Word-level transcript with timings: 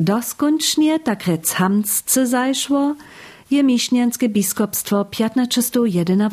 Doskoncznie 0.00 1.00
tak 1.00 1.26
rec 1.26 1.50
hamsce 1.50 2.26
zajszło, 2.26 2.94
je 3.50 3.64
miśnianskie 3.64 4.28
biskupstwo 4.28 5.04
1581. 5.04 6.28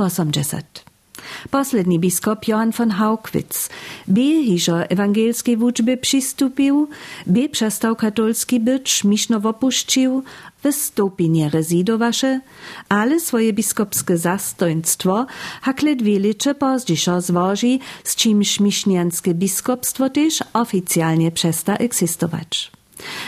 Posledni 1.51 1.99
biskop 1.99 2.47
Johann 2.47 2.71
von 2.71 2.91
Haugwitz 2.91 3.70
by 4.07 4.43
hižo 4.46 4.89
ewangelskiej 4.89 5.57
wuczby 5.57 5.97
przystupił, 5.97 6.89
by 7.28 7.49
przestał 7.49 7.96
katolski 7.96 8.59
być, 8.59 9.04
miszno 9.04 9.38
opuścił, 9.43 10.24
wystąpienie 10.63 11.50
rezidowasze, 11.50 12.42
ale 12.90 13.20
swoje 13.20 13.54
biskupskie 13.54 14.18
zastoństwo 14.18 15.26
hakle 15.62 15.96
dwie 15.96 16.20
licze 16.20 16.55
pozdziszo 16.55 17.22
zwoży, 17.22 17.80
z 18.04 18.16
czymś 18.16 18.59
miśnianskie 18.59 19.34
biskupstwo 19.34 20.09
też 20.09 20.44
oficjalnie 20.54 21.32
przesta 21.32 21.76
egzystować. 21.76 22.74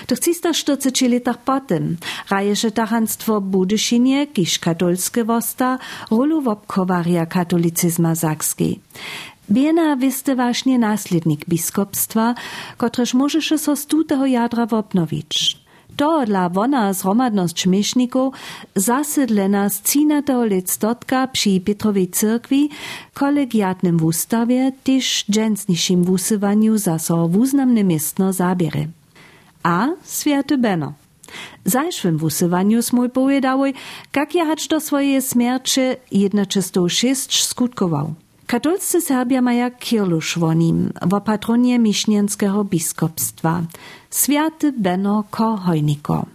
Do 0.08 0.16
340 0.16 1.08
latach 1.10 1.38
potem 1.38 1.98
raješe 2.30 2.72
tahanstwo 2.72 3.42
Budyszynie, 3.42 4.28
kiż 4.28 4.60
katolskie 4.60 5.24
wosta, 5.24 5.80
rolu 6.12 6.42
wobkowaria 6.42 7.26
katolicyzma 7.26 8.16
zakskiej. 8.16 8.80
Biena 9.52 9.96
wiste 9.98 10.36
właśnie 10.36 10.80
naslednik 10.80 11.46
biskupstwa, 11.46 12.36
kotreż 12.78 13.14
możeše 13.14 13.58
so 13.58 13.76
z 13.76 13.86
tutego 13.86 14.26
jadra 14.26 14.66
wobnowić. 14.66 15.58
To 15.98 16.26
dla 16.26 16.50
wona 16.50 16.94
zromadność 16.94 17.68
mieszników 17.68 18.34
zasydlena 18.76 19.70
z 19.70 19.82
13 19.82 20.34
let 20.34 20.70
stotka 20.70 21.28
przy 21.28 21.62
Petrowej 21.62 22.08
cyrkwi, 22.08 22.70
kolegiatnym 23.14 23.98
w 23.98 24.04
ustawie, 24.04 24.72
też 24.84 25.26
dżęsniejszym 25.32 26.04
w 26.04 26.10
usywaniu 26.10 26.78
za 26.78 27.00
so 27.00 27.28
wuznamne 27.28 27.84
miestno 27.84 28.34
zabierze 28.34 28.88
a 29.68 29.88
Święty 30.20 30.58
Beno. 30.58 30.94
Zajszwym 31.66 32.18
w 32.18 32.24
usywaniu 32.24 32.82
smój 32.82 33.10
powiedziały, 33.10 33.74
jak 34.16 34.36
ja 34.36 34.46
hacz 34.46 34.68
do 34.68 34.80
swojej 34.80 35.22
śmierci 35.22 35.82
1906 36.10 37.44
skutkował. 37.44 38.14
Katolscy 38.48 39.02
Serbia 39.02 39.42
mają 39.42 39.72
kirlusz 39.72 40.40
wo 40.40 40.54
nim, 40.54 40.92
wo 41.02 41.22
patronie 41.22 41.80
miśnienskiego 41.80 42.64
biskupstwa. 42.64 43.62
Święty 44.12 44.72
Beno 44.72 45.24
Kohojniko. 45.32 46.26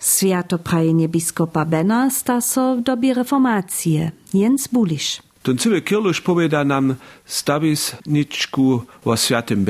Święto 0.00 0.58
prajenie 0.58 1.08
biskupa 1.08 1.64
Bena 1.64 2.10
sta 2.10 2.40
so 2.40 2.76
w 2.76 2.80
dobie 2.80 3.14
reformacji. 3.14 4.10
Jens 4.34 4.68
Bulisz. 4.68 5.22
Ten 5.42 5.58
cały 5.58 5.82
kirlusz 5.82 6.20
powiada 6.20 6.64
nam 6.64 6.94
stabis 7.24 7.96
niczku 8.06 8.82
o 9.04 9.16
świętym 9.16 9.64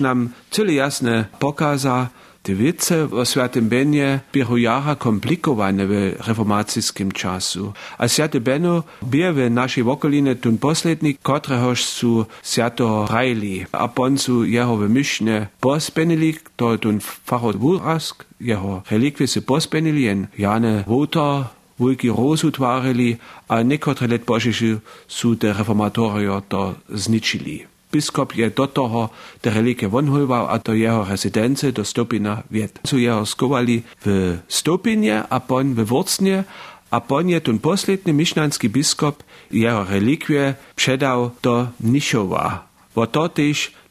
nam 0.00 0.28
tyle 0.50 0.72
jasne 0.72 1.24
pokaza, 1.38 2.08
te 2.42 2.54
wiece, 2.54 3.08
Benje, 3.08 3.60
benie 3.62 4.20
biehujaha 4.32 4.94
komplikowane 4.94 5.86
w 5.86 6.16
reformacyjskim 6.26 7.12
czasu. 7.12 7.72
A 7.98 8.06
Benno, 8.06 8.40
beno 8.40 8.82
biewe 9.02 9.50
naszej 9.50 9.84
wokoline 9.84 10.34
tun 10.34 10.58
posledni, 10.58 11.14
kotrehoż 11.22 11.84
su 11.84 12.26
świato 12.42 13.06
rajli, 13.10 13.66
a 13.72 13.88
poncu 13.88 14.44
jeho 14.44 14.76
wymyślne 14.76 15.46
pospenili, 15.60 16.34
to 16.56 16.78
tun 16.78 17.00
fachot 17.00 17.56
burask, 17.56 18.24
jeho 18.40 18.82
relikwie 18.90 19.26
se 19.26 19.42
pospenili, 19.42 20.02
jen 20.02 20.26
jane 20.38 20.84
wota, 20.86 21.50
wujki 21.78 22.08
rozu 22.08 22.50
twarili, 22.50 23.16
a 23.48 23.60
äh, 23.60 23.66
niekotre 23.66 24.06
let 24.06 24.24
pożeszy 24.24 24.80
su 25.08 25.34
de 25.34 25.52
reformatorio 25.52 26.42
to 26.48 26.74
zničili. 26.88 27.69
Biskop 27.92 28.32
je 28.38 28.50
do 28.50 28.66
toho 28.66 29.10
te 29.42 29.50
relike 29.50 29.86
vonhojval 29.86 30.46
a 30.50 30.62
do 30.62 30.72
jeho 30.72 31.04
rezidence 31.04 31.72
do 31.74 31.84
Stopina 31.84 32.42
viet. 32.50 32.78
Su 32.86 32.98
jeho 32.98 33.26
skovali 33.26 33.82
v 34.06 34.38
Stopinie 34.48 35.22
a 35.26 35.36
pon 35.42 35.74
v 35.74 35.82
Wurcnie 35.82 36.46
a 36.90 36.96
pon 36.98 37.26
je 37.26 37.38
ten 37.42 37.58
posledný 37.58 38.14
myšľanský 38.14 38.70
biskop 38.70 39.22
jeho 39.50 39.86
relikwie 39.86 40.54
předal 40.74 41.34
do 41.42 41.70
Nišova. 41.82 42.66
Wo 42.94 43.06
to 43.06 43.30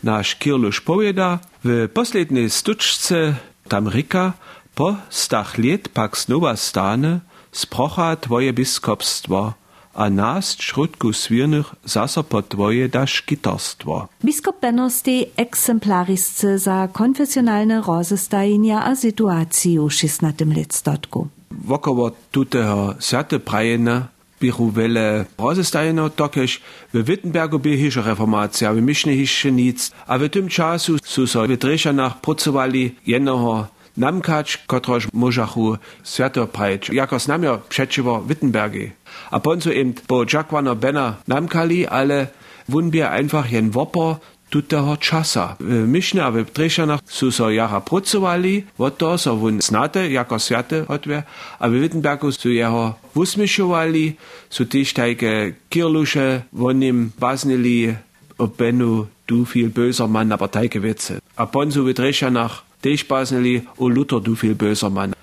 náš 0.04 0.36
Kirluš 0.36 0.84
poveda, 0.84 1.40
v 1.64 1.88
poslednej 1.88 2.48
stučce 2.48 3.36
tam 3.68 3.88
rika, 3.88 4.36
po 4.76 4.96
stach 5.12 5.60
let 5.60 5.92
pak 5.92 6.16
znova 6.16 6.56
stane, 6.56 7.20
sprocha 7.52 8.16
tvoje 8.16 8.52
biskopstvo, 8.52 9.54
a 10.00 10.10
nást 10.10 10.64
šrutku 10.64 11.12
svirnych 11.14 11.68
zaso 11.84 12.24
potvoje 12.24 12.88
da 12.88 13.06
škitarstvo. 13.06 14.08
Biskup 14.24 14.56
Benosti 14.62 15.26
exemplarisce 15.36 16.56
sa 16.56 16.88
konfesionalne 16.88 17.84
rozestajenia 17.84 18.88
a 18.88 18.96
situáciu 18.96 19.92
16. 19.92 20.24
letstotku. 20.56 21.28
Wokoło 21.52 22.16
tuteho 22.32 22.96
sate 23.04 23.44
prajena 23.44 24.08
bichu 24.40 24.72
welle 24.72 25.28
rozestajeno 25.36 26.10
tokež 26.16 26.64
v 26.96 27.04
Wittenberg 27.04 27.60
bi 27.60 27.76
hiša 27.76 28.02
reformacija, 28.08 28.72
v 28.72 28.80
Mišne 28.80 29.12
hiše 29.12 29.52
nic, 29.52 29.92
a 30.08 30.16
v 30.16 30.32
tym 30.32 30.48
času 30.48 30.96
su 31.04 31.28
so 31.28 31.44
v 31.44 31.60
Drešanach 31.60 32.24
pracovali 32.24 32.96
jednoho 33.04 33.68
namkacz, 34.00 34.58
kotroż 34.68 35.08
możachu 35.14 35.78
świato 36.04 36.48
prajeć, 36.48 36.90
jako 36.90 37.20
znamio 37.20 37.60
przeciwo 37.70 38.22
Wittenbergi. 38.22 38.92
A 39.32 39.40
ponzu 39.40 39.72
eben 39.72 39.94
po 40.08 40.26
Jacquano 40.34 40.76
Benner 40.76 41.14
namkali, 41.28 41.88
ale 41.88 42.28
wunbier 42.70 43.12
einfach 43.12 43.52
jen 43.52 43.70
Wopper 43.70 44.16
tutého 44.50 44.98
časa. 44.98 45.56
W 45.62 45.86
Mišne 45.86 46.26
a 46.26 46.34
v 46.34 46.46
Trešanach 46.46 47.06
sú 47.06 47.30
so 47.30 47.54
jara 47.54 47.80
pracovali, 47.80 48.66
od 48.82 48.98
toho 48.98 49.18
so 49.18 49.38
vun 49.38 49.62
znate, 49.62 50.10
jako 50.10 50.40
sviate 50.40 50.78
odve, 50.90 51.24
a 51.60 51.64
v 51.70 51.74
Wittenbergu 51.86 52.34
sú 52.34 52.50
jeho 52.50 52.98
usmišovali, 53.14 54.18
sú 54.50 54.66
tiež 54.66 54.98
tajke 54.98 55.54
kirluše, 55.70 56.50
vonim 56.50 57.14
baznili 57.14 57.94
o 58.42 58.50
Benu, 58.50 59.06
du 59.30 59.46
viel 59.46 59.70
böser 59.70 60.10
Mann, 60.10 60.34
aber 60.34 60.50
tajke 60.50 60.82
Witze. 60.82 61.22
A 61.38 61.46
ponzu 61.46 61.86
v 61.86 61.94
Trešanach 61.94 62.66
Dejspasneli, 62.84 63.68
o 63.78 63.90
Luther, 63.90 64.20
du 64.20 64.36
viel 64.36 64.56
böser 64.56 64.90
Mann. 64.90 65.14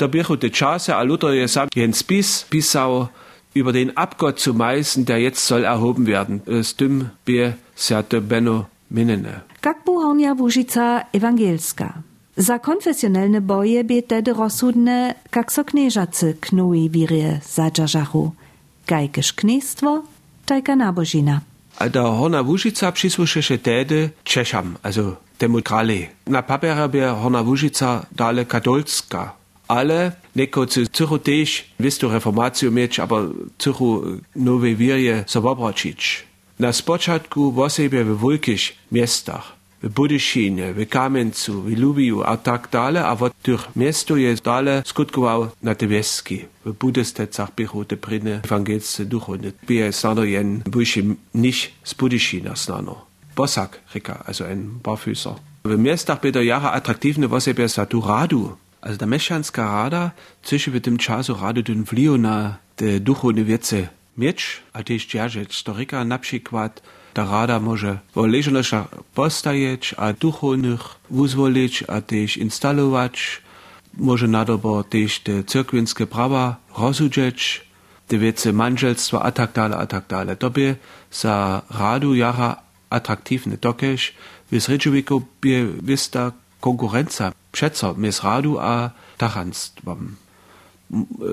Der 0.00 0.08
Birchu 0.08 0.36
de 0.36 0.50
Chase, 0.50 0.94
a 0.96 1.02
Luther, 1.02 1.32
je 1.32 1.40
jesam, 1.40 1.68
jens 1.74 2.02
bis, 2.02 2.46
Bissau, 2.50 3.08
über 3.54 3.72
den 3.72 3.96
Abgott 3.96 4.38
zu 4.38 4.54
meißen, 4.54 5.04
der 5.04 5.18
jetzt 5.18 5.46
soll 5.46 5.64
erhoben 5.64 6.06
werden. 6.06 6.42
Stym 6.62 7.10
be 7.24 7.54
siate 7.74 8.20
benno 8.20 8.66
minene. 8.90 9.42
Kakbu 9.60 9.94
Bohomia 9.94 10.38
Wujica 10.38 11.04
evangelska. 11.12 11.92
Za 12.36 12.58
konfessionelle 12.58 13.40
boje 13.40 13.84
bie 13.84 14.02
tedy 14.02 14.32
rozsudne, 14.32 15.14
jak 15.36 15.52
so 15.52 15.64
knieżacy 15.64 16.36
knui 16.40 16.90
wirie 16.90 17.40
za 17.42 17.70
dżarzachu. 17.70 18.32
Gajkisz 18.86 19.32
kniestwo, 19.32 20.02
tajka 20.46 20.76
nabożina. 20.76 21.40
A 21.78 21.88
da 21.88 22.02
Horna 22.02 22.42
Wujica 22.42 22.92
przysłyszy 22.92 23.42
się 23.42 23.58
tedy 23.58 24.10
also 24.82 25.16
demokrali. 25.40 26.08
Na 26.26 26.42
paperabie 26.42 27.08
Hornavužica 27.08 28.04
dale 28.12 28.44
katolska. 28.44 29.34
Ale 29.68 30.12
neko 30.34 30.66
zu 30.66 30.88
Zürchu 30.88 31.18
tež, 31.18 31.64
visto 31.78 32.08
reformáciu 32.08 32.70
mieč, 32.70 32.98
aber 32.98 33.28
Zürchu 33.60 34.00
äh, 34.00 34.20
nové 34.34 34.74
virje 34.74 35.24
so 35.28 35.40
vobračič. 35.40 36.24
Na 36.58 36.72
spočatku 36.72 37.52
vosebie 37.52 38.04
v 38.04 38.16
vulkých 38.16 38.72
miestach. 38.90 39.58
v 39.82 39.88
Budyšinie, 39.88 40.72
v 40.74 40.86
Kamencu, 40.86 41.62
v 41.62 41.78
Lubiu 41.78 42.26
a 42.26 42.36
tak 42.36 42.68
dále, 42.72 42.98
a 42.98 43.14
od 43.14 43.32
tých 43.42 43.62
miesto 43.74 44.16
je 44.18 44.34
dále 44.42 44.82
skutkoval 44.82 45.54
na 45.62 45.74
Tebesky. 45.74 46.50
V 46.64 46.72
Budestecach 46.74 47.54
pichote 47.54 47.96
prine 47.96 48.42
evangelice 48.44 49.04
duchovne. 49.04 49.54
Bie 49.66 49.92
snano 49.92 50.22
jen, 50.26 50.62
bujši 50.66 51.00
niž 51.34 51.70
z 51.84 51.92
Budyšina 51.94 52.58
snano. 52.58 53.07
Bosak, 53.38 53.80
Rika, 53.94 54.14
also 54.26 54.44
ein 54.44 54.80
Barfüßer. 54.82 55.36
W 55.64 55.78
miastach 55.78 56.20
byda 56.20 56.42
jara 56.42 56.72
attraktywne 56.72 57.28
w 57.28 57.34
osobie 57.34 57.68
Saturadu. 57.68 58.56
Also 58.80 58.98
der 58.98 59.08
Mešanska 59.08 59.62
rada, 59.62 60.10
zwischen 60.42 60.72
w 60.72 60.80
tym 60.80 60.98
czasu 60.98 61.34
rady 61.34 61.62
ten 61.62 61.84
wliu 61.84 62.16
na 62.18 62.58
te 62.76 63.00
duchowne 63.00 63.44
wiece 63.44 63.88
mieć, 64.16 64.62
a 64.72 64.82
też 64.82 65.06
dzierżeć 65.06 65.56
storyka 65.56 66.04
na 66.04 66.18
przykład 66.18 66.82
ta 67.14 67.24
rada 67.24 67.60
może 67.60 67.98
w 68.16 68.26
leżonoszach 68.26 68.86
postajeć, 69.14 69.94
a 69.96 70.12
duchownych 70.12 70.80
wyzwolić, 71.10 71.84
a 71.88 72.00
też 72.00 72.36
instalować, 72.36 73.42
może 73.94 74.28
nadobo 74.28 74.84
też 74.84 75.20
te 75.20 75.44
cyrkwinskie 75.44 76.06
prawa 76.06 76.56
rozudzieć, 76.78 77.64
te 78.08 78.18
wiece 78.18 78.52
manżelstwa, 78.52 79.22
a 79.22 79.30
tak 79.30 79.52
dalej, 79.52 79.78
a 79.80 79.86
tak 79.86 80.04
dalej. 80.08 80.36
To 80.36 80.50
radu 81.70 82.14
jara 82.14 82.67
attraktywne, 82.90 83.56
dokeż 83.56 84.14
w 84.52 84.68
Rydżowiku 84.68 85.22
by 85.40 85.72
wista 85.82 86.32
konkurencja 86.60 87.32
przeco 87.52 87.94
mis 87.94 88.22
radu 88.22 88.58
a 88.58 88.90
tachanstwom. 89.18 90.16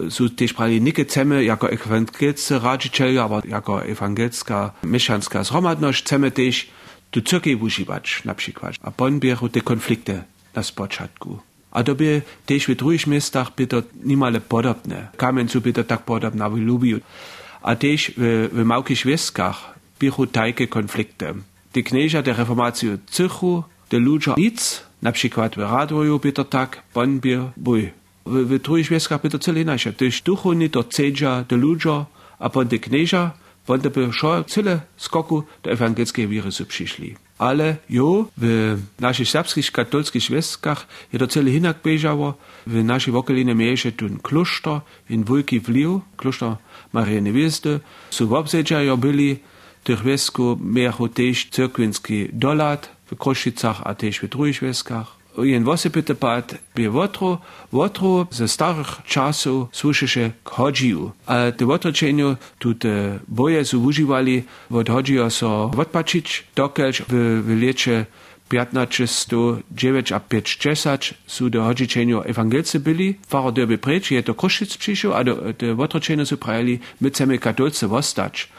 Su 0.09 0.29
też 0.29 0.53
prali 0.53 0.81
nike 0.81 1.05
cemy 1.05 1.43
jako 1.43 1.71
ewangelscy 1.71 2.59
radziciel, 2.59 3.19
aber 3.19 3.45
jako 3.45 3.85
ewangelska 3.85 4.71
mieszanska 4.83 5.43
zhromadność 5.43 6.03
cemy 6.03 6.31
też 6.31 6.67
tu 7.11 7.21
cyrkiej 7.21 7.55
używać 7.55 8.21
na 8.25 8.35
przykład. 8.35 8.75
A 8.81 8.91
pon 8.91 9.19
bieru 9.19 9.49
te 9.49 9.61
konflikty 9.61 10.23
na 10.55 10.63
spoczatku. 10.63 11.39
A 11.71 11.83
to 11.83 11.95
by 11.95 12.21
też 12.45 12.67
w 12.67 12.75
drugich 12.75 13.07
miastach 13.07 13.55
byto 13.55 13.83
niemale 14.03 14.41
podobne. 14.41 15.07
Kamieńcu 15.17 15.61
byto 15.61 15.83
tak 15.83 16.01
podobne 16.03 16.49
w 16.49 16.57
Lubiu. 16.57 16.99
A 17.61 17.75
w, 17.75 17.79
w 18.53 18.63
małych 18.63 19.05
wioskach 19.05 19.74
były 19.99 20.27
takie 20.27 20.67
konflikty. 20.67 21.33
Die 21.73 21.83
knieża 21.83 22.21
der 22.21 22.37
reformacji 22.37 22.89
Cychu, 23.07 23.63
de 23.89 23.99
ludzie 23.99 24.33
nic, 24.37 24.83
na 25.01 25.11
przykład 25.11 25.55
w 25.55 25.57
radiu 25.57 26.19
byto 26.19 26.43
tak, 26.43 26.81
bon 26.93 27.19
bir 27.19 27.39
bój. 27.57 27.91
W, 28.25 28.45
w 28.45 28.59
drugich 28.59 28.89
wioskach 28.89 29.21
byto 29.21 29.39
cele 29.39 29.61
inaczej. 29.61 29.93
Duchowni 30.25 30.69
do 30.69 30.83
cedzia 30.83 31.43
de 31.49 31.55
ludzie, 31.55 32.05
a 32.39 32.49
bon 32.49 32.67
de 32.67 32.79
knieża, 32.79 33.31
bon 33.67 33.79
de 33.79 33.89
szło 34.13 34.43
cele 34.43 34.79
skoku 34.97 35.43
do 35.63 35.71
ewangelskiej 35.71 36.27
wiry 36.27 36.49
przyszli. 36.67 37.15
Ale 37.37 37.75
jo, 37.89 38.27
w 38.37 38.77
naszych 38.99 39.29
serbskich 39.29 39.71
katolickich 39.71 40.29
wioskach 40.29 40.87
je 41.13 41.19
to 41.19 41.27
cele 41.27 41.51
hinak 41.51 41.77
bieżało, 41.83 42.33
w 42.67 42.83
naszej 42.83 43.13
wokolinie 43.13 43.55
miejsze 43.55 43.91
tun 43.91 44.19
kloster 44.23 44.81
in 45.09 45.23
Wulki 45.23 45.59
wliu, 45.59 46.01
kloster 46.17 46.55
Marii 46.93 47.21
Niewiesty, 47.21 47.79
su 48.09 48.27
w 48.27 48.33
obsedzia 48.33 48.97
byli, 48.97 49.39
miało 50.59 51.07
też 51.09 51.47
cyrkwinski 51.51 52.29
dolat 52.33 52.89
w 53.11 53.15
Kroszicach, 53.17 53.81
a 53.83 53.95
też 53.95 54.19
w 54.19 54.27
drugich 54.27 54.61
wieskach. 54.61 55.15
Jen 55.37 55.63
wosy 55.63 55.89
pyta 55.89 56.15
pat, 56.15 56.55
by 56.75 56.89
wotro, 56.89 57.39
wotro 57.71 58.27
ze 58.31 58.47
starych 58.47 58.87
czasów 59.05 59.67
słyszysze 59.71 60.31
k 60.43 60.49
hodziu. 60.49 61.11
A 61.25 61.51
te 61.51 61.65
wotroczeniu 61.65 62.35
tu 62.59 62.73
te 62.73 63.19
boje 63.27 63.65
su 63.65 63.83
używali, 63.83 64.43
wot 64.69 64.89
hodziu 64.89 65.29
so 65.29 65.71
odpaczyć, 65.77 66.43
dokelż 66.55 67.01
w, 67.01 67.43
w 67.45 67.59
liecie 67.59 68.05
1509 68.49 70.11
a 70.11 70.19
510 70.19 71.13
su 71.27 71.49
do 71.49 71.63
hodziczeniu 71.63 72.21
ewangelcy 72.25 72.79
byli. 72.79 73.15
Faro 73.27 73.51
derby 73.51 73.77
precz, 73.77 74.11
je 74.11 74.23
to 74.23 74.33
Kruszyc 74.33 74.77
przyszł, 74.77 75.13
a 75.13 75.23
do, 75.23 75.53
te 75.53 75.75
wotroczeniu 75.75 76.25
su 76.25 76.37
prajali, 76.37 76.79
my 77.01 77.09
chcemy 77.09 77.39
katolcy 77.39 77.87
wostać. 77.87 78.49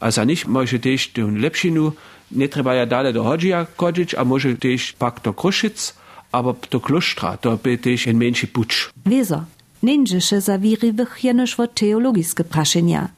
A 0.00 0.10
za 0.10 0.24
nich 0.24 0.46
może 0.46 0.78
też 0.78 1.08
tę 1.08 1.22
lepšinu, 1.22 1.92
nie 2.32 2.48
trzeba 2.48 2.74
ja 2.74 2.86
dalej 2.86 3.12
do 3.14 3.24
Hodzija 3.24 3.66
chodzić, 3.76 4.14
a 4.14 4.24
może 4.24 4.56
też 4.56 4.92
pak 4.92 5.20
do 5.20 5.34
Kruszyc, 5.34 5.94
aber 6.32 6.54
do 6.70 6.80
Klustra, 6.80 7.36
to 7.36 7.56
by 7.56 7.78
też 7.78 8.06
ein 8.08 8.16
mniejszy 8.16 8.46
pucz. 8.46 8.90
Wieso? 9.06 9.44
Nindzisze 9.82 10.40
zawiriwych 10.40 11.24
jenoż 11.24 11.56
wo 11.56 11.66
teologiskie 11.66 12.44
praszenia. 12.44 13.08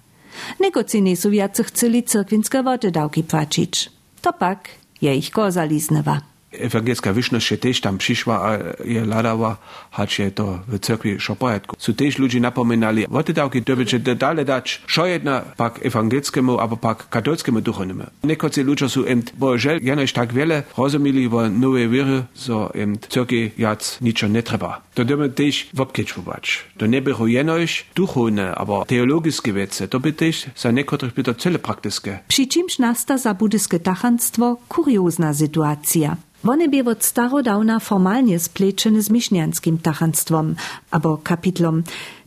Negoci 0.61 1.03
nie 1.03 1.17
są 1.17 1.31
jacy 1.31 1.65
chcieli 1.65 2.03
cyrkwinske 2.03 2.63
wody 2.63 2.91
dałki 2.91 3.23
płacić. 3.23 3.91
To 4.23 4.33
pak 4.33 4.69
je 5.03 5.17
ich 5.17 5.31
kozaliznewa. 5.31 6.30
Ewangelska 6.53 7.13
wyżność 7.13 7.47
się 7.47 7.57
też 7.57 7.81
tam 7.81 7.99
przyszła, 7.99 8.43
a 8.43 8.59
je 8.85 9.05
ladała, 9.07 9.57
hać 9.91 10.19
je 10.19 10.31
to 10.31 10.59
w 10.69 10.79
cerkwi 10.79 11.21
szopojatku. 11.21 11.77
Su 11.79 11.95
też 11.95 12.19
ludzie 12.19 12.41
napominali, 12.41 13.07
woty 13.09 13.33
dałki 13.33 13.63
dobycie 13.63 13.99
dalej 13.99 14.45
dać, 14.45 14.83
szo 14.87 15.07
jedna 15.07 15.41
pak 15.57 15.87
ewangelskiemu, 15.87 16.59
albo 16.59 16.77
pak 16.77 17.09
katolskiemu 17.09 17.61
duchownimu. 17.61 18.05
Nekocy 18.25 18.65
ludzie 18.65 18.89
su 18.89 19.07
emt, 19.07 19.33
bo 19.39 19.59
żel 19.59 19.81
tak 20.15 20.33
wiele 20.33 20.63
rozumieli 20.79 21.29
wo 21.29 21.49
nowe 21.49 21.89
wiry, 21.89 22.23
so 22.35 22.75
emt 22.75 23.07
cerkwi 23.07 23.51
jac 23.59 23.99
niczo 24.01 24.29
nie 24.29 24.43
trzeba. 24.43 24.81
To 24.95 25.05
dymy 25.05 25.29
też 25.29 25.69
wopkieczwować. 25.75 26.65
To 26.79 26.87
nie 26.87 27.03
było 27.03 27.27
jenoś 27.27 27.87
duchowne, 27.95 28.55
aber 28.55 28.87
teologiskie 28.87 29.53
wiece, 29.53 29.89
to 29.89 30.01
by 30.01 30.13
też 30.13 30.47
za 30.57 30.71
niekotrych 30.71 31.15
by 31.15 31.23
to 31.23 31.35
cele 31.35 31.59
praktyskie. 31.59 32.19
Przy 32.29 32.47
czymś 32.47 32.79
nasta 32.79 33.19
za 33.19 33.37
tachanstwo 33.83 34.57
kuriozna 34.69 35.35
sytuacja. 35.35 36.17
One 36.45 36.69
bi 36.69 36.83
od 36.83 37.05
starodawna 37.05 37.81
formalnie 37.81 38.39
spleciony 38.39 38.97
ne 38.97 39.03
z 39.03 39.11
miśnianskim 39.11 39.79
tachanstwom, 39.79 40.55
albo 40.91 41.19
kapitlom, 41.19 41.83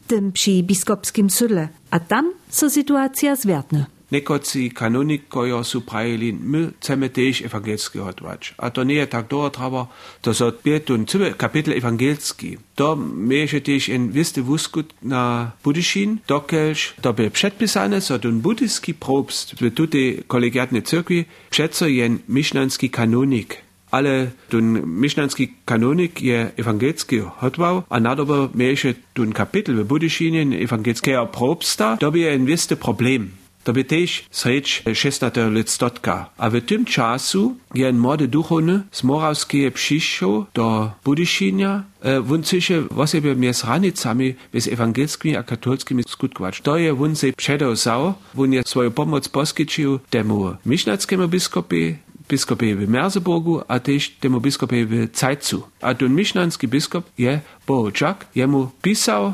tym 0.07 0.31
przy 0.31 0.63
biskopskim 0.63 1.29
sudle, 1.29 1.69
a 1.91 1.99
tam 1.99 2.33
so 2.49 2.69
sytuacja 2.69 3.35
zwiertny. 3.35 3.85
Nekoci 4.11 4.71
kanonik, 4.71 5.27
kojo 5.27 5.63
su 5.63 5.81
prajeli, 5.81 6.33
my 6.33 6.71
chceme 6.79 7.09
tež 7.09 7.41
evangelski 7.41 7.99
odvač. 7.99 8.53
A 8.57 8.69
to 8.69 8.83
nije 8.83 9.05
tak 9.09 9.29
dobro 9.29 9.49
travo, 9.49 9.87
to 10.21 10.33
so 10.33 10.51
pet 10.51 10.89
in 10.89 11.05
kapitel 11.37 11.73
evangelski. 11.73 12.57
To 12.75 12.95
meše 12.95 13.59
tež 13.59 13.89
en 13.89 14.11
viste 14.11 14.41
vuskut 14.41 14.93
na 15.01 15.51
budišin, 15.63 16.19
dokelž 16.27 16.93
to 17.01 17.13
bi 17.13 17.29
predpisane, 17.29 18.01
so 18.01 18.17
dun 18.17 18.41
budijski 18.41 18.93
probst 18.93 19.61
v 19.61 19.71
tudi 19.71 20.21
kolegiatne 20.27 20.81
crkvi, 20.81 21.25
predso 21.49 21.85
jen 21.85 22.19
mišljanski 22.27 22.89
kanonik 22.89 23.63
ale 23.93 24.33
ten 24.49 24.81
mišňanský 24.81 25.69
kanonik 25.69 26.17
je 26.17 26.49
evangelický 26.57 27.21
hodval 27.45 27.85
a 27.85 28.01
nadobo 28.01 28.49
mieje 28.57 28.97
ten 29.13 29.29
kapitel 29.29 29.85
v 29.85 29.85
budyšinie 29.85 30.57
evangelického 30.65 31.29
probsta, 31.29 32.01
to 32.01 32.09
je 32.09 32.25
en 32.25 32.49
viste 32.49 32.73
problem. 32.73 33.43
To 33.63 33.71
by 33.71 33.87
tež 33.87 34.27
sreč 34.27 34.83
16. 34.83 35.31
listotka. 35.47 36.35
A 36.35 36.51
v 36.51 36.59
tym 36.59 36.83
czasu 36.83 37.55
je 37.71 37.87
en 37.87 37.95
młody 37.95 38.27
duchowny 38.27 38.83
z 38.91 39.03
Moravskie 39.03 39.71
przyszł 39.71 40.45
do 40.53 40.91
Budyšinia, 41.03 41.83
e, 42.01 42.21
won 42.21 42.43
cisze 42.43 42.81
wosebie 42.91 43.35
między 43.35 43.67
ranicami 43.67 44.35
bez 44.53 44.67
ewangelskimi 44.67 45.35
a 45.35 45.43
katolskimi 45.43 46.03
skutkować. 46.03 46.61
To 46.61 46.77
je 46.77 46.93
won 46.93 47.15
se 47.15 47.31
przedozał, 47.31 48.13
won 48.35 48.53
je 48.53 48.63
swoją 48.65 48.91
pomoc 48.91 49.29
poskyčił 49.29 49.99
temu 50.09 50.59
mišňackému 50.67 51.27
biskopie, 51.27 52.02
biskopie 52.29 52.75
w 52.75 52.89
Merseburgu, 52.89 53.61
a 53.67 53.79
też 53.79 54.09
temu 54.09 54.41
biskopie 54.41 54.85
w 54.85 55.07
Zeitzu. 55.13 55.63
A 55.81 55.95
ten 55.95 56.15
miśnanski 56.15 56.67
biskop 56.67 57.05
je 57.17 57.41
Bohočak, 57.67 58.25
jemu 58.35 58.69
pisał 58.81 59.33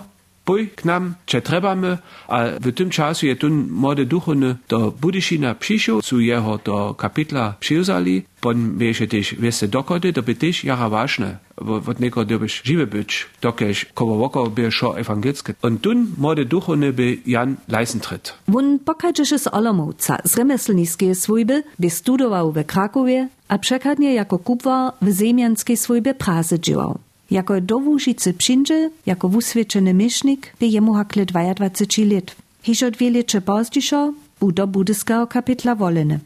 poj 0.50 0.66
k 0.74 0.81
nám, 0.90 1.13
če 1.30 1.46
trebame, 1.46 2.01
a 2.25 2.57
v 2.57 2.74
tom 2.74 2.90
času 2.90 3.30
je 3.30 3.36
ten 3.38 3.69
mode 3.69 4.06
duchovny 4.10 4.57
do 4.69 4.90
Budišina 4.98 5.54
přišel, 5.54 6.01
su 6.01 6.19
jeho 6.19 6.57
do 6.66 6.94
kapitla 6.98 7.56
přivzali, 7.60 8.24
pon 8.40 8.78
věše 8.78 9.07
tež 9.07 9.38
věse 9.38 9.68
dokody, 9.68 10.12
doby 10.12 10.36
tež 10.36 10.63
jara 10.63 10.88
vážne, 10.88 11.40
od 11.86 12.00
někoho 12.00 12.24
dobyš 12.24 12.62
žive 12.66 12.86
byč, 12.86 13.28
dokež 13.42 13.94
kovo 13.94 14.18
voko 14.18 14.50
by 14.50 14.72
šo 14.72 14.92
evangelické. 14.92 15.54
On 15.62 15.78
tun 15.78 16.07
mode 16.18 16.46
duchovny 16.46 16.92
by 16.92 17.18
Jan 17.25 17.57
Leisentritt. 17.68 18.34
Wun 18.48 18.80
pokačeše 18.84 19.38
z 19.38 19.48
Olomouca, 19.51 20.18
z 20.25 20.38
remeslnícké 20.38 21.16
svojby, 21.16 21.62
by 21.80 21.90
studoval 21.90 22.51
ve 22.51 22.63
Krakově 22.63 23.30
a 23.50 23.57
překladně 23.57 24.13
jako 24.13 24.38
kupvar 24.38 24.92
v 25.01 25.12
zemjanské 25.12 25.78
svojbě 25.78 26.13
práze 26.13 26.57
džival. 26.57 26.96
Jako 27.31 27.61
dowóžice 27.61 28.33
przyjdzie, 28.33 28.89
jako 29.05 29.29
wuswieczony 29.29 29.93
mysznik, 29.93 30.53
by 30.59 30.67
jemu 30.67 30.93
hakle 30.93 31.25
22 31.25 32.13
lat. 32.13 32.36
Hiżo 32.63 32.91
dwie 32.91 33.12
lecze 33.12 33.41
pozdzišo, 33.41 34.13
bu 34.39 34.51
do 34.51 34.67
budyskiego 34.67 35.27
kapitla 35.27 35.75
woleny. 35.75 36.19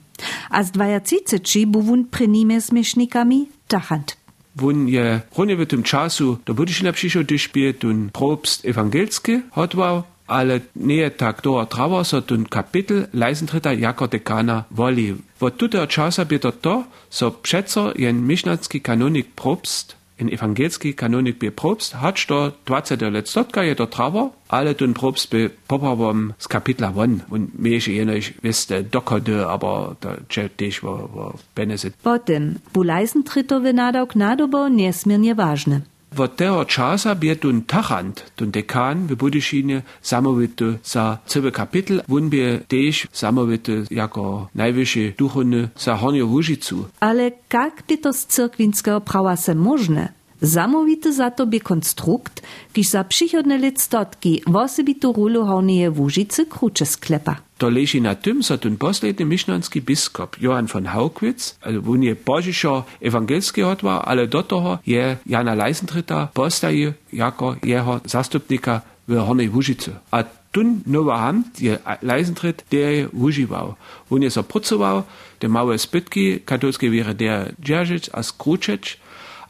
A 0.50 0.64
z 0.64 0.72
23 0.72 1.68
bu 1.68 1.82
wun 1.82 2.06
prenime 2.06 2.62
z 2.62 2.72
mysznikami 2.72 3.48
tachant. 3.68 4.18
Wun 4.56 4.88
je 4.88 5.22
w 5.58 5.66
tym 5.66 5.84
czasu 5.84 6.38
do 6.46 6.54
Budyszina 6.54 6.92
przyszło, 6.92 7.22
gdyż 7.24 7.50
by 7.50 7.74
ten 7.74 8.10
probst 8.14 8.66
ewangelski 8.66 9.42
hodwał, 9.52 10.04
ale 10.28 10.60
nie 10.76 11.12
tak 11.12 11.42
do 11.42 11.66
trawa, 11.66 12.04
so 12.04 12.22
ten 12.22 12.46
kapitel 12.46 13.08
Leisentritter 13.14 13.80
jako 13.80 14.08
dekana 14.08 14.64
woli. 14.72 15.16
Od 15.40 15.58
tutego 15.58 15.88
czasu 15.88 16.26
by 16.26 16.40
to 16.40 16.52
to, 16.52 16.84
so 17.10 17.32
przeco 17.32 17.94
jen 17.96 18.28
miśnacki 18.28 18.82
kanonik 18.82 19.28
probst 19.36 20.03
in 20.24 20.32
evangelski 20.34 20.94
kanonik 20.96 21.40
bi 21.40 21.52
probst, 21.52 21.94
hač 22.00 22.26
do 22.30 22.52
20. 22.68 23.04
letstotka 23.12 23.62
je 23.62 23.76
do 23.76 23.86
trava, 23.86 24.30
alle 24.48 24.74
dun 24.74 24.94
probst 24.94 25.32
bi 25.32 25.50
popavom 25.68 26.32
z 26.40 26.48
kapitla 26.48 26.90
von. 26.96 27.22
Und 27.30 27.60
meje 27.60 27.78
eh 27.78 27.98
jenoj 27.98 28.34
veste 28.44 28.82
dokode, 28.84 29.46
aber 29.48 29.96
da 30.02 30.16
če 30.30 30.50
tež 30.58 30.84
wo, 30.84 31.10
v 31.14 31.40
benezit. 31.56 31.94
Potem, 32.04 32.56
bulajsen 32.74 33.24
trito 33.24 33.60
venadok 33.60 34.16
nadobo 34.16 34.70
nesmirnje 34.70 35.34
važne. 35.34 35.82
Od 36.18 36.36
tego 36.36 36.66
czasu 36.66 37.10
by 37.16 37.36
ten 37.36 37.62
tachant, 37.62 38.32
ten 38.36 38.52
dekan 38.52 39.08
w 39.08 39.16
Budyšinie, 39.16 39.82
samowity 40.02 40.78
za 40.84 41.18
cały 41.26 41.52
kapitel, 41.52 42.04
won 42.08 42.30
by 42.30 42.60
też 42.68 43.08
samowity 43.12 43.84
jako 43.92 44.48
najwyższy 44.56 45.14
duchowny 45.18 45.70
za 45.78 45.96
Hornią 45.96 46.26
Łużycu. 46.26 46.86
Ale 47.00 47.32
jak 47.54 47.84
by 47.88 47.98
to 47.98 48.14
z 48.14 48.26
cyrkwinskiego 48.26 49.02
prawa 49.02 49.36
se 49.36 49.56
możne? 49.56 50.23
Samowite 50.44 51.12
zato 51.12 51.46
bi 51.46 51.60
konstrukt, 51.60 52.42
kiš 52.74 52.90
za 52.90 53.04
přichodne 53.04 53.58
lectotki 53.58 54.42
vose 54.48 54.84
bi 54.84 54.94
to 54.94 55.14
rulo 55.16 55.46
honije 55.46 55.90
vužice 55.90 56.46
kruče 56.50 56.86
sklepa. 56.86 57.36
To 57.58 57.70
leži 57.70 58.00
na 58.00 58.16
tym, 58.16 58.42
co 58.44 58.58
ten 58.58 58.78
posledni 58.78 59.26
mišnanski 59.26 59.82
biskup 59.82 60.36
Johann 60.40 60.68
von 60.74 60.86
Haukwitz, 60.86 61.54
also 61.62 61.92
on 61.92 62.04
je 62.04 62.16
božišo 62.26 62.84
evangelski 63.02 63.64
odvar, 63.64 64.04
ale 64.06 64.28
do 64.28 64.42
toho 64.42 64.78
je 64.86 65.18
Jana 65.26 65.54
Leisentritter 65.54 66.28
postaje 66.34 66.94
jako 67.12 67.56
jeho 67.64 68.00
zastupnika 68.06 68.82
v 69.08 69.20
Hornej 69.20 69.48
Vužice. 69.48 69.92
A 70.12 70.24
tun 70.52 70.82
nowa 70.86 71.18
hand 71.18 71.46
je 71.60 71.80
leisentritt, 72.02 72.64
der 72.72 72.90
je 72.94 73.08
używał. 73.14 73.76
On 74.10 74.24
je 74.24 74.30
zapracował, 74.30 75.04
te 75.40 75.48
małe 75.48 75.78
spytki 75.78 76.40
katolskie 76.46 76.90
wiere 76.90 77.14
der 77.14 77.54
Dzierżyc, 77.60 78.10
a 78.14 78.24
Skruczecz, 78.24 78.98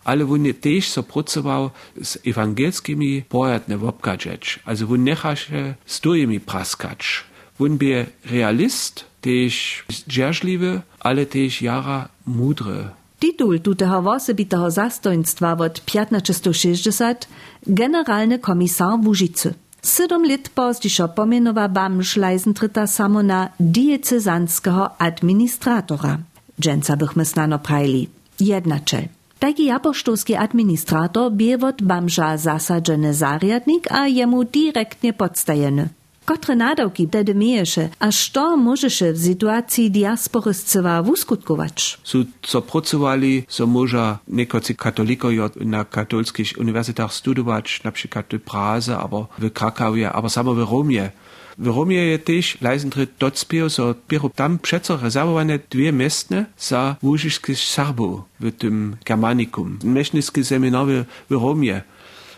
ale 0.03 0.25
wun 0.25 0.45
je 0.45 0.53
tež 0.53 0.87
so 0.89 1.03
pracował 1.03 1.69
z 2.01 2.17
ewangelskimi 2.25 3.23
pojatne 3.29 3.77
wopkadżeć, 3.77 4.59
also 4.65 4.87
wun 4.87 5.03
nechaše 5.03 5.75
z 5.85 5.99
tujemi 5.99 6.39
praskacz. 6.39 7.23
Wun 7.59 7.77
bie 7.77 8.05
realist, 8.25 9.05
tež 9.21 9.83
dzierżliwy, 10.07 10.81
ale 10.99 11.25
tež 11.25 11.61
jara 11.61 12.09
mudre. 12.25 12.89
Titul 13.19 13.59
tuteho 13.59 14.01
wosebiteho 14.01 14.71
zastojnstwa 14.71 15.53
od 15.53 15.85
1560 15.85 17.27
generalny 17.67 18.39
komisar 18.39 18.99
Łużycy. 19.05 19.53
Siedem 19.83 20.23
lat 20.25 20.49
pozdiszo 20.49 21.07
pomenowa 21.07 21.67
Bamż 21.69 22.17
Leisentritta 22.17 22.87
samo 22.87 23.23
na 23.23 23.49
diecezanskiego 23.59 25.01
administratora. 25.01 26.17
Dżęca 26.61 26.97
bychmy 26.97 27.25
snano 27.25 27.59
prajli. 27.59 28.09
Jednaczej. 28.39 29.09
Taki 29.43 29.71
apoštolski 29.71 30.35
administrator 30.35 31.31
bie 31.31 31.59
od 31.59 31.81
Bamža 31.83 32.37
zasadzeny 32.37 33.13
zariadnik 33.13 33.91
a 33.91 34.07
jemu 34.07 34.43
direktnie 34.43 35.11
podstajeny. 35.13 35.89
Kotre 36.25 36.55
nadawki 36.55 37.07
wtedy 37.07 37.35
miejesze, 37.35 37.89
a 37.99 38.11
što 38.11 38.57
możeše 38.57 39.11
w 39.13 39.19
sytuacji 39.19 39.91
diaspory 39.91 40.53
zcywa 40.53 41.03
wuskutkować? 41.03 41.99
Su 42.03 42.25
co 42.41 42.61
pracowali, 42.61 43.43
so 43.47 43.67
może 43.67 44.17
niekocy 44.27 44.75
katoliko 44.75 45.27
na 45.55 45.85
katolskich 45.85 46.53
uniwersytetach 46.57 47.13
studować, 47.13 47.83
na 47.83 47.91
przykład 47.91 48.25
w 48.33 48.39
Praze, 48.39 48.97
albo 48.97 49.27
w 49.39 49.51
Krakowie, 49.51 50.11
albo 50.11 50.29
samo 50.29 50.53
w 50.53 50.59
Romie. 50.71 51.11
Veromie 51.57 52.03
je 52.03 52.17
tež 52.17 52.57
lajzen 52.61 52.89
tret 52.89 53.09
docpio 53.19 53.69
so 53.69 53.93
piro 54.07 54.29
tam 54.29 54.57
přeco 54.57 54.99
rezervované 55.01 55.59
dvě 55.71 55.91
městne 55.91 56.47
za 56.59 56.97
vůžišky 57.01 57.55
sarbu 57.55 58.23
v 58.39 58.51
tom 58.51 58.97
germanikum. 59.05 59.79
Mešnické 59.83 60.43
semináře 60.43 61.05
v 61.29 61.33
Romie. 61.33 61.83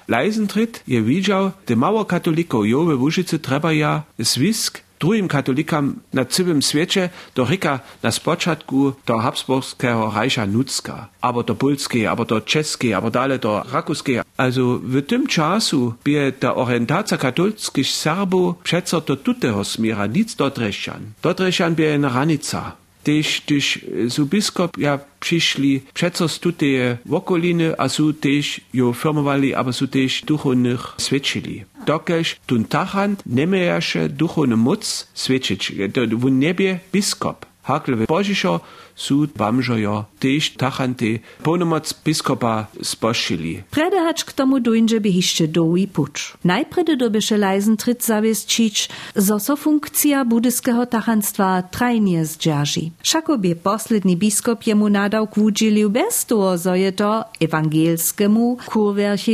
Lajzen 0.09 0.47
tret 0.47 0.81
je 0.87 1.01
viděl, 1.01 1.53
de 1.67 1.75
Mauer 1.75 2.05
Katholiko, 2.05 2.63
jo 2.63 2.85
ve 2.85 2.95
Vůžice 2.95 3.37
treba 3.37 3.71
ja 3.71 4.03
wisk, 4.37 4.84
drugim 4.99 5.27
katolikam 5.27 5.95
na 6.13 6.25
całym 6.25 6.61
świecie 6.61 7.09
do 7.35 7.45
ryka 7.45 7.79
na 8.03 8.11
spoczatku 8.11 8.93
do 9.05 9.17
Habsburgskiego 9.17 10.13
Reicha 10.15 10.45
Nutzka, 10.45 11.07
aber 11.21 11.45
do 11.45 11.55
Polskiej, 11.55 12.07
aber 12.07 12.27
do 12.27 12.41
Czeskiej, 12.41 12.93
aber 12.93 13.11
dalej 13.11 13.39
do 13.39 13.63
Rakuskiej. 13.71 14.21
Also 14.37 14.79
w 14.83 15.01
tym 15.01 15.27
czasu 15.27 15.93
by 16.03 16.33
ta 16.39 16.55
orientacja 16.55 17.17
katolskich 17.17 17.87
Serbów 17.87 18.55
przeco 18.63 19.01
do 19.01 19.15
tutego 19.15 19.63
smira, 19.63 20.07
nic 20.07 20.35
do 20.35 20.49
Dreszczan. 20.49 21.01
Do 21.21 21.33
Dreszczan 21.33 21.75
by 21.75 21.99
na 21.99 22.09
ranica. 22.09 22.84
też 23.05 23.41
też 23.41 23.79
e, 24.05 24.09
so 24.09 24.25
biskup 24.25 24.77
ja 24.77 24.99
przyszli 25.19 25.81
przez 25.93 26.39
tutaj 26.39 26.69
w 27.05 27.13
okoliny, 27.13 27.67
a 27.77 27.89
so 27.89 28.13
też 28.13 28.61
jo 28.73 28.93
firmowali, 28.93 29.55
aber 29.55 29.73
so 29.73 29.87
też 29.87 30.21
duchownych 30.21 30.81
świadczyli. 31.05 31.63
Dokąd 31.85 32.27
tun 32.45 32.65
tachant, 32.65 33.23
nie 33.25 33.47
mehr 33.47 33.81
duchowny 34.09 34.57
moc 34.57 35.07
świadczyć, 35.15 35.71
e, 35.71 36.07
w 36.07 36.31
niebie 36.31 36.79
biskup. 36.93 37.45
Hakle 37.65 38.05
Božišo 38.05 38.61
sú 38.93 39.25
Bamžojo 39.25 40.05
tež 40.21 40.53
tachante 40.53 41.25
ponomoc 41.41 41.89
biskopa 42.05 42.69
spošili. 42.77 43.65
Predahač 43.73 44.21
k 44.21 44.31
tomu 44.37 44.61
dojnže 44.61 45.01
by 45.01 45.09
hišče 45.09 45.45
dowi 45.49 45.89
puč. 45.89 46.37
Najprede 46.45 46.93
dobyše 46.93 47.41
Leisentrit 47.41 48.05
zawiesčić, 48.05 48.75
zo 49.17 49.37
so 49.41 49.57
funkcja 49.57 50.21
budyskiego 50.23 50.85
tachanstwa 50.85 51.65
trajnie 51.73 52.21
zdźerži. 52.25 52.93
Šako 53.01 53.41
by 53.41 53.57
posledný 53.57 54.13
biskop 54.13 54.61
jemu 54.63 54.85
nadał 54.89 55.25
kwudziliu 55.27 55.89
bez 55.89 56.25
toho, 56.29 56.57
zo 56.61 56.77
je 56.77 56.93
to 56.93 57.25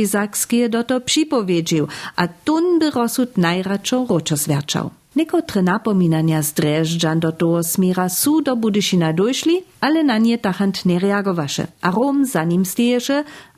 sakskie 0.06 0.68
do 0.68 0.82
to 0.84 1.00
připowiedził, 1.00 1.88
a 2.16 2.28
tun 2.28 2.78
by 2.78 2.88
najradšo 3.36 4.06
ročosverčał. 4.08 5.01
Niekotre 5.12 5.60
napominania 5.60 6.40
z 6.40 6.52
Dreždżan 6.56 7.20
do 7.20 7.32
toho 7.32 7.60
smira 7.60 8.08
su 8.08 8.40
do 8.40 8.56
Budyšina 8.56 9.12
dojšli, 9.12 9.60
ale 9.80 10.00
na 10.00 10.16
nie 10.16 10.40
tachant 10.40 10.88
nie 10.88 10.96
reagowaše. 10.96 11.68
A 11.84 11.92
Rom 11.92 12.24
za 12.24 12.44
nim 12.44 12.64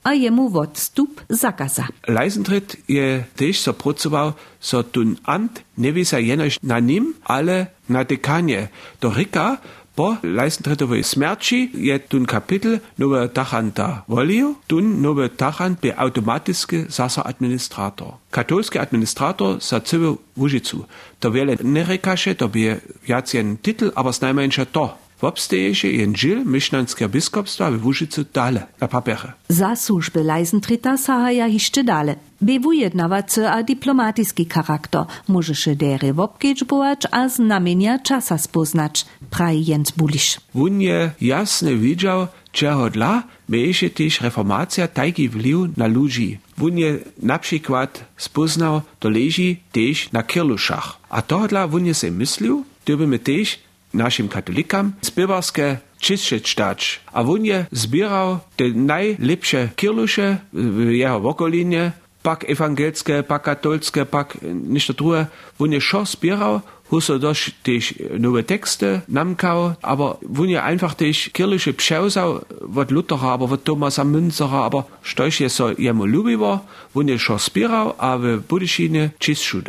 a 0.04 0.12
jemu 0.12 0.58
odstup 0.58 1.20
zakaza. 1.28 1.86
Leisentrit 2.08 2.76
je 2.88 3.24
tež 3.36 3.60
so 3.60 3.72
pracował, 3.72 4.32
so 4.60 4.82
tun 4.82 5.16
ant 5.24 5.62
nie 5.78 5.92
wisa 5.92 6.18
jenoś 6.18 6.58
na 6.62 6.80
nim, 6.80 7.14
ale 7.24 7.66
na 7.88 8.04
dekanie. 8.04 8.68
Do 9.00 9.10
Rika 9.10 9.58
Bo, 9.96 10.16
leistentretove 10.22 11.02
smerci, 11.02 11.70
jet 11.74 12.08
dun 12.10 12.24
kapitel 12.26 12.80
nove 12.98 13.28
tachanta 13.30 14.02
volio, 14.10 14.56
dun 14.66 14.88
nove 15.02 15.28
tachant 15.38 15.78
be 15.80 15.92
automatiske 15.94 16.86
sasa 16.90 17.22
administrator. 17.24 18.18
Katolski 18.30 18.78
administrator 18.78 19.60
sa 19.60 19.78
civo 19.78 20.16
vužicu. 20.36 20.84
To 21.20 21.30
vele 21.30 21.56
ne 21.62 21.84
da 21.84 22.34
to 22.34 22.48
bi 22.48 22.74
jacien 23.08 23.56
titel, 23.56 23.90
aber 23.96 24.12
s 24.12 24.20
najmanjša 24.20 24.64
to. 24.64 25.03
Wobsteješe 25.20 25.88
je 25.88 26.06
dżil 26.12 26.44
myšnanského 26.44 27.08
biskupstwa 27.08 27.70
w 27.70 27.86
Łużycu 27.86 28.24
dale 28.34 28.66
na 28.80 28.88
papierze. 28.88 29.32
Za 29.48 29.76
służby 29.76 30.24
Leisentrita 30.24 30.96
sahaja 30.96 31.48
hiszcze 31.48 31.84
dale. 31.84 32.16
By 32.40 32.60
wujednawacy 32.60 33.48
a 33.48 33.62
dyplomatyski 33.62 34.44
charakter 34.54 35.04
możeše 35.28 35.76
dery 35.76 36.12
wobkedźbować 36.12 37.02
a 37.10 37.28
znamienia 37.28 37.98
czasa 37.98 38.38
spoznać, 38.38 39.06
praji 39.30 39.64
Jens 39.66 39.90
Bulisz. 39.90 40.40
Wun 40.54 40.80
je 40.80 41.10
jasne 41.20 41.74
widział, 41.74 42.26
czego 42.52 42.90
dla 42.90 43.22
mieješe 43.48 43.90
też 43.90 44.20
reformacja 44.20 44.88
taki 44.88 45.28
wpływ 45.28 45.76
na 45.76 45.86
ludzi. 45.86 46.38
Wun 46.58 46.78
je 46.78 46.98
na 47.22 47.38
przykład 47.38 48.04
spoznał, 48.16 48.82
to 49.00 49.08
leży 49.08 49.56
też 49.72 50.12
na 50.12 50.22
kirluszach. 50.22 50.96
A 51.10 51.22
to 51.22 51.48
dla 51.48 51.68
je 51.84 51.94
se 51.94 52.10
myślił, 52.10 52.64
gdybymy 52.84 53.18
też 53.18 53.58
našim 53.94 54.28
katolikam. 54.28 54.92
Zbibarske 55.02 55.78
Čisčeč-Tač. 56.02 57.00
A 57.14 57.22
on 57.24 57.46
je 57.46 57.64
zbiral 57.72 58.44
te 58.58 58.68
najlepše 58.68 59.72
kirluše 59.78 60.52
v 60.52 61.00
jeho 61.00 61.22
okolinje, 61.22 61.96
pak 62.24 62.44
evangelske, 62.48 63.22
pak 63.22 63.42
katolske, 63.44 64.04
pak 64.04 64.36
nič 64.44 64.92
druge. 64.96 65.28
On 65.60 65.72
je 65.72 65.80
šo 65.80 66.04
zbiral, 66.04 66.60
huso 66.88 67.16
doš 67.20 67.52
tež 67.64 67.92
nove 68.16 68.44
tekste 68.44 69.04
namkal, 69.08 69.76
aber 69.84 70.20
on 70.20 70.48
je 70.48 70.60
einfach 70.60 70.96
tež 70.96 71.28
kirluše 71.32 71.72
pševzal 71.76 72.44
od 72.60 72.88
Luthera, 72.92 73.36
aber 73.36 73.52
od 73.52 73.64
Thomasa 73.64 74.04
Münzera, 74.04 74.68
aber 74.68 74.88
štož 75.04 75.40
je 75.40 75.48
so 75.48 75.72
jemu 75.78 76.06
ljubivo, 76.06 76.64
on 76.94 77.08
je 77.08 77.18
šo 77.18 77.36
zbiral, 77.38 77.96
a 77.98 78.16
v 78.16 78.40
budišine 78.40 79.16
čistšu. 79.20 79.64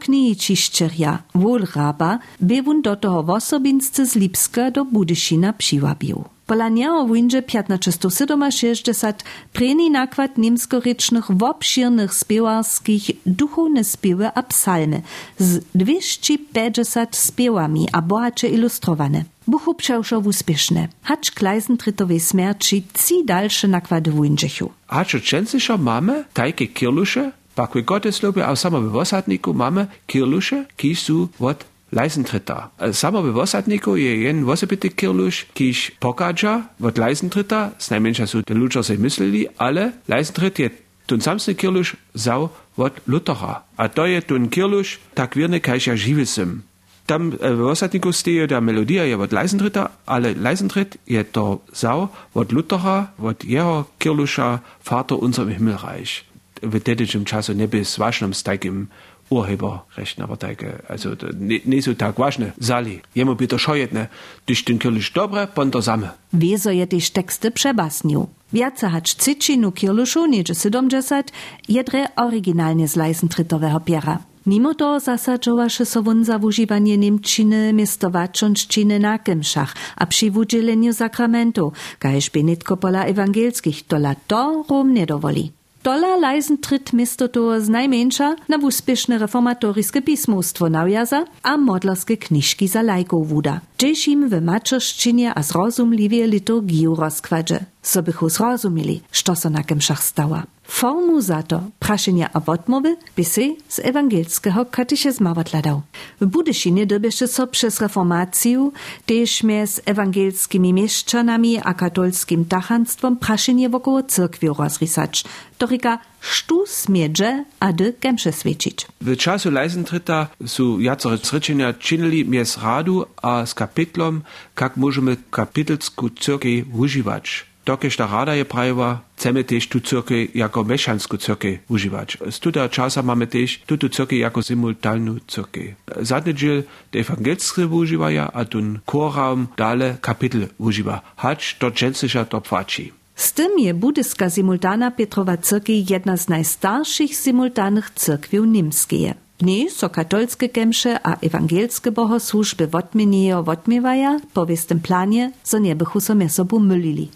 Knihi 0.00 0.34
čišćerja, 0.36 1.18
Wolraba, 1.34 2.18
by 2.40 2.62
wun 2.62 2.82
do 2.82 2.96
toho 2.96 3.22
wosobinsce 3.22 4.06
z 4.06 4.14
Lipska 4.14 4.70
do 4.70 4.84
Budyšina 4.84 5.52
přiwabił. 5.52 6.24
Pola 6.46 6.68
niego 6.68 7.06
windzie 7.06 7.42
1567 7.42 9.14
preni 9.52 9.90
nakład 9.90 10.38
niemskorycznych 10.38 11.30
obszirnych 11.42 12.14
spiewarskich 12.14 13.10
duchowne 13.26 13.84
spiewy 13.84 14.30
a 14.34 14.42
psalmy 14.42 15.02
z 15.38 15.64
250 15.74 17.16
spiewami 17.16 17.88
a 17.92 18.02
bohacze 18.02 18.48
ilustrowane. 18.48 19.24
Buchu 19.46 19.74
przeszło 19.74 20.18
uspieszne. 20.18 20.88
Hacz 21.02 21.30
Kleisentritowej 21.30 22.20
śmierci 22.20 22.82
ci 23.06 23.24
dalsze 23.24 23.68
nakłady 23.68 24.10
w 24.10 24.22
Windrzechu. 24.22 24.70
Hacz 24.86 25.22
często 25.22 25.78
mamy 25.78 26.24
takie 26.34 26.66
kirlusze, 26.66 27.32
Pakve 27.54 27.82
Gotteslobe, 27.82 28.46
a 28.46 28.56
samo 28.56 28.80
w 28.80 28.92
Wosadniku 28.92 29.54
mamy 29.54 29.86
kirlusze, 30.06 30.64
ki 30.76 30.94
su 30.94 31.28
od 31.40 31.64
Leisentritter. 31.92 32.56
Samo 32.92 33.22
w 33.22 33.32
Wosadniku 33.32 33.96
je 33.96 34.22
jen 34.22 34.44
wosebity 34.44 34.90
kirlusz, 34.90 35.46
kiś 35.54 35.90
pokadża 36.00 36.62
od 36.80 36.98
Leisentritter, 36.98 37.70
najmniejsza 37.90 38.26
su 38.26 38.42
te 38.42 38.54
ludzie 38.54 38.82
se 38.82 38.98
myśleli, 38.98 39.46
ale 39.58 39.92
Leisentrit 40.08 40.58
je 40.58 40.70
tun 41.06 41.20
samsny 41.20 41.54
kirlusz 41.54 41.96
zau 42.14 42.48
od 42.76 42.92
Luthera. 43.06 43.62
A 43.76 43.88
to 43.88 44.04
tun 44.26 44.48
kirlusz 44.48 44.98
tak 45.14 45.36
wirne 45.36 45.60
kajša 45.60 45.96
živi 45.96 46.26
sem. 46.26 46.62
Tam 47.06 47.30
w 47.30 47.58
Wosadniku 47.60 48.12
steje 48.12 48.48
ta 48.48 48.60
melodia 48.60 49.04
je 49.04 49.16
od 49.16 49.32
Leisentritter, 49.32 49.86
ale 50.06 50.34
Leisentrit 50.34 50.96
je 51.06 51.24
to 51.24 51.60
zau 51.72 52.08
od 52.34 52.52
Luthera, 52.52 53.12
od 53.18 53.44
jeho 53.44 53.84
kirlusza 53.98 54.58
Vater 54.90 55.18
unser 55.20 55.44
im 55.44 55.50
Himmelreich. 55.50 56.31
W 56.62 57.24
času 57.24 57.54
ne 57.54 57.66
bi 57.66 57.84
s 57.84 57.98
vašim 57.98 58.34
s 58.34 58.42
takim 58.42 58.88
urheberrechten, 59.30 60.24
aber 60.24 60.36
tajke, 60.36 60.78
also 60.88 61.16
ne, 61.40 61.60
ne 61.64 61.82
so 61.82 61.94
tak 61.94 62.18
ważne, 62.18 62.52
zali. 62.58 63.00
Jemu 63.14 63.34
by 63.34 63.46
to 63.46 63.58
szojetne, 63.58 64.06
gdyż 64.46 64.64
ten 64.64 64.78
dobre, 65.14 65.46
pon 65.46 65.70
to 65.70 65.82
same. 65.82 66.08
Wieso 66.32 66.70
je 66.70 66.86
tyś 66.86 67.10
teksty 67.10 67.50
przebasnił. 67.50 68.26
Wiace 68.52 68.88
hacz 68.88 69.14
cycinu 69.14 69.72
kirluszu, 69.72 70.26
niedzie 70.26 70.54
70, 70.54 71.32
jedre 71.68 72.06
oryginalnie 72.16 72.88
z 72.88 72.96
Leisentritowego 72.96 73.80
piera. 73.80 74.18
Mimo 74.46 74.74
to 74.74 75.00
zasadzowaše 75.00 75.86
so 75.86 76.02
won 76.02 76.24
za 76.24 76.38
wužiwanie 76.38 76.98
Niemčiny 76.98 77.72
miesto 77.72 78.10
waczonszczyny 78.10 78.98
na 78.98 79.18
kemszach, 79.18 79.74
a 79.96 80.06
przy 80.06 80.30
wudzieleniu 80.30 80.92
sakramentów, 80.92 81.72
kajż 81.98 82.30
benitko 82.30 82.76
pola 82.76 83.04
ewangelskich, 83.04 83.86
tola 83.86 84.14
to 84.26 84.64
Rom 84.68 84.94
nie 84.94 85.06
dowoli. 85.06 85.52
Dola 85.82 86.14
lajzen 86.14 86.56
trit 86.62 86.92
mistotor 86.92 87.60
z 87.60 87.68
najmanjša 87.68 88.36
na 88.48 88.58
uspešne 88.62 89.18
reformatorijske 89.18 90.00
pismostvo 90.00 90.68
navjaza, 90.68 91.24
a 91.42 91.56
modlarske 91.56 92.16
knjižki 92.16 92.66
za 92.66 92.82
lajkov 92.82 93.24
vuda. 93.26 93.56
Češ 93.76 94.06
jim 94.06 94.28
v 94.30 94.38
mačerščinje 94.40 95.32
a 95.36 95.42
zrozumljivije 95.42 96.26
liturgiju 96.26 96.94
rozkvađe, 96.94 97.58
so 97.82 98.02
bi 98.02 98.12
ho 98.12 98.28
zrozumili, 98.28 99.00
što 99.10 99.34
so 99.34 99.50
na 99.50 99.62
kemšah 99.62 100.02
stała. 100.02 100.42
Formu 100.72 101.20
za 101.20 101.42
to 101.42 101.60
praszenia 101.78 102.30
a 102.32 102.40
wotmowy 102.40 102.96
by 103.16 103.24
se 103.24 103.42
z 103.68 103.78
ewangelskiego 103.78 104.66
katechizma 104.70 105.32
odladał. 105.32 105.82
W 106.20 106.26
Budyšinie 106.26 106.86
dobiesze 106.86 107.28
so 107.28 107.46
przez 107.46 107.80
reformację 107.80 108.70
też 109.06 109.42
z 109.66 109.80
ewangelskimi 109.84 110.72
mieszczanami 110.72 111.60
a 111.64 111.74
katolskim 111.74 112.44
tachanstwom 112.44 113.16
praszenie 113.16 113.68
wokoło 113.68 114.02
cyrkwi 114.02 114.48
rozrysać. 114.48 115.24
Torika 115.58 115.98
sztu 116.20 116.64
smierze 116.66 117.44
a 117.60 117.72
dy 117.72 117.94
gemsze 118.00 118.32
świecić. 118.32 118.86
W 119.00 119.16
czasu 119.16 119.50
Leisentritta 119.50 120.26
su 120.46 120.80
jacore 120.80 121.16
zryczenia 121.16 121.72
czynili 121.72 122.24
mies 122.24 122.58
radu 122.62 123.06
a 123.22 123.46
z 123.46 123.54
kapitlom, 123.54 124.22
jak 124.60 124.76
możemy 124.76 125.16
kapitelsku 125.30 126.10
cyrkwi 126.10 126.64
używać. 126.74 127.51
Doke 127.62 127.90
Starada 127.90 128.34
je 128.34 128.42
prajeva, 128.42 129.06
ceme 129.14 129.46
tež 129.46 129.70
tu 129.70 129.78
cirke 129.78 130.26
jako 130.34 130.64
mešansku 130.64 131.16
cirke 131.16 131.62
uživač. 131.70 132.18
Studa 132.30 132.66
časa 132.68 133.06
máme 133.06 133.30
tež 133.30 133.62
tuto 133.66 133.86
cirke 133.88 134.18
jako 134.18 134.42
simultánnu 134.42 135.22
cirke. 135.30 135.78
Zadný 136.02 136.32
džil 136.34 136.66
de 136.92 136.98
evangelske 137.06 137.62
uživaja 137.62 138.26
a 138.34 138.44
tun 138.44 138.82
koram 138.84 139.46
dale 139.54 140.02
kapitel 140.02 140.50
uživa. 140.58 141.06
Hač 141.22 141.54
to 141.62 141.70
čensiša 141.70 142.24
to 142.24 142.42
pfači. 142.42 142.90
S 143.14 143.32
tym 143.32 143.54
je 143.58 143.70
budyska 143.74 144.30
simultana 144.30 144.90
Petrova 144.90 145.36
Cyrki 145.36 145.86
jedna 145.86 146.16
z 146.16 146.28
najstarszych 146.28 147.14
simultanych 147.14 147.90
cyrkwi 147.94 148.42
nimskie. 148.42 149.14
W 149.42 149.44
niej 149.44 149.70
so 149.70 149.88
katolskie 149.90 150.48
gemsze 150.48 151.06
a 151.06 151.16
ewangelskie 151.20 151.90
bohosłużby 151.90 152.66
wotmieniejo 152.66 153.42
wotmiewaja 153.42 154.20
po 154.34 154.46
wiestym 154.46 154.80
planie, 154.80 155.32
so 155.42 155.58
nie 155.58 155.76
bychu 155.76 156.00
so 156.00 156.14
mesobu 156.14 156.60
mylili. 156.60 157.08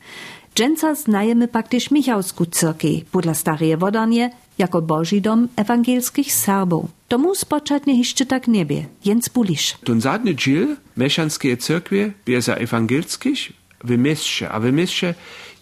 Dżęca 0.56 0.94
znajemy 0.94 1.48
pak 1.48 1.68
też 1.68 1.90
Michałsku 1.90 2.46
cyrki, 2.46 3.04
podla 3.12 3.34
stareje 3.34 3.76
wodanie, 3.76 4.30
jako 4.58 4.82
Boży 4.82 5.20
dom 5.20 5.48
ewangelskich 5.56 6.32
Serbów. 6.32 6.90
Tomu 7.08 7.34
spoczatnie 7.34 7.98
jeszcze 7.98 8.26
tak 8.26 8.48
niebie, 8.48 8.86
jens 9.04 9.28
bulisz. 9.28 9.74
Ten 9.84 10.00
zadny 10.00 10.34
dziel 10.34 10.76
mešanskie 10.96 11.56
cyrkwie 11.56 12.12
bie 12.26 12.42
za 12.42 12.54
ewangelskich 12.54 13.52
w 13.84 13.98
mieście, 13.98 14.48
a 14.48 14.60
w 14.60 14.72
mieście 14.72 15.14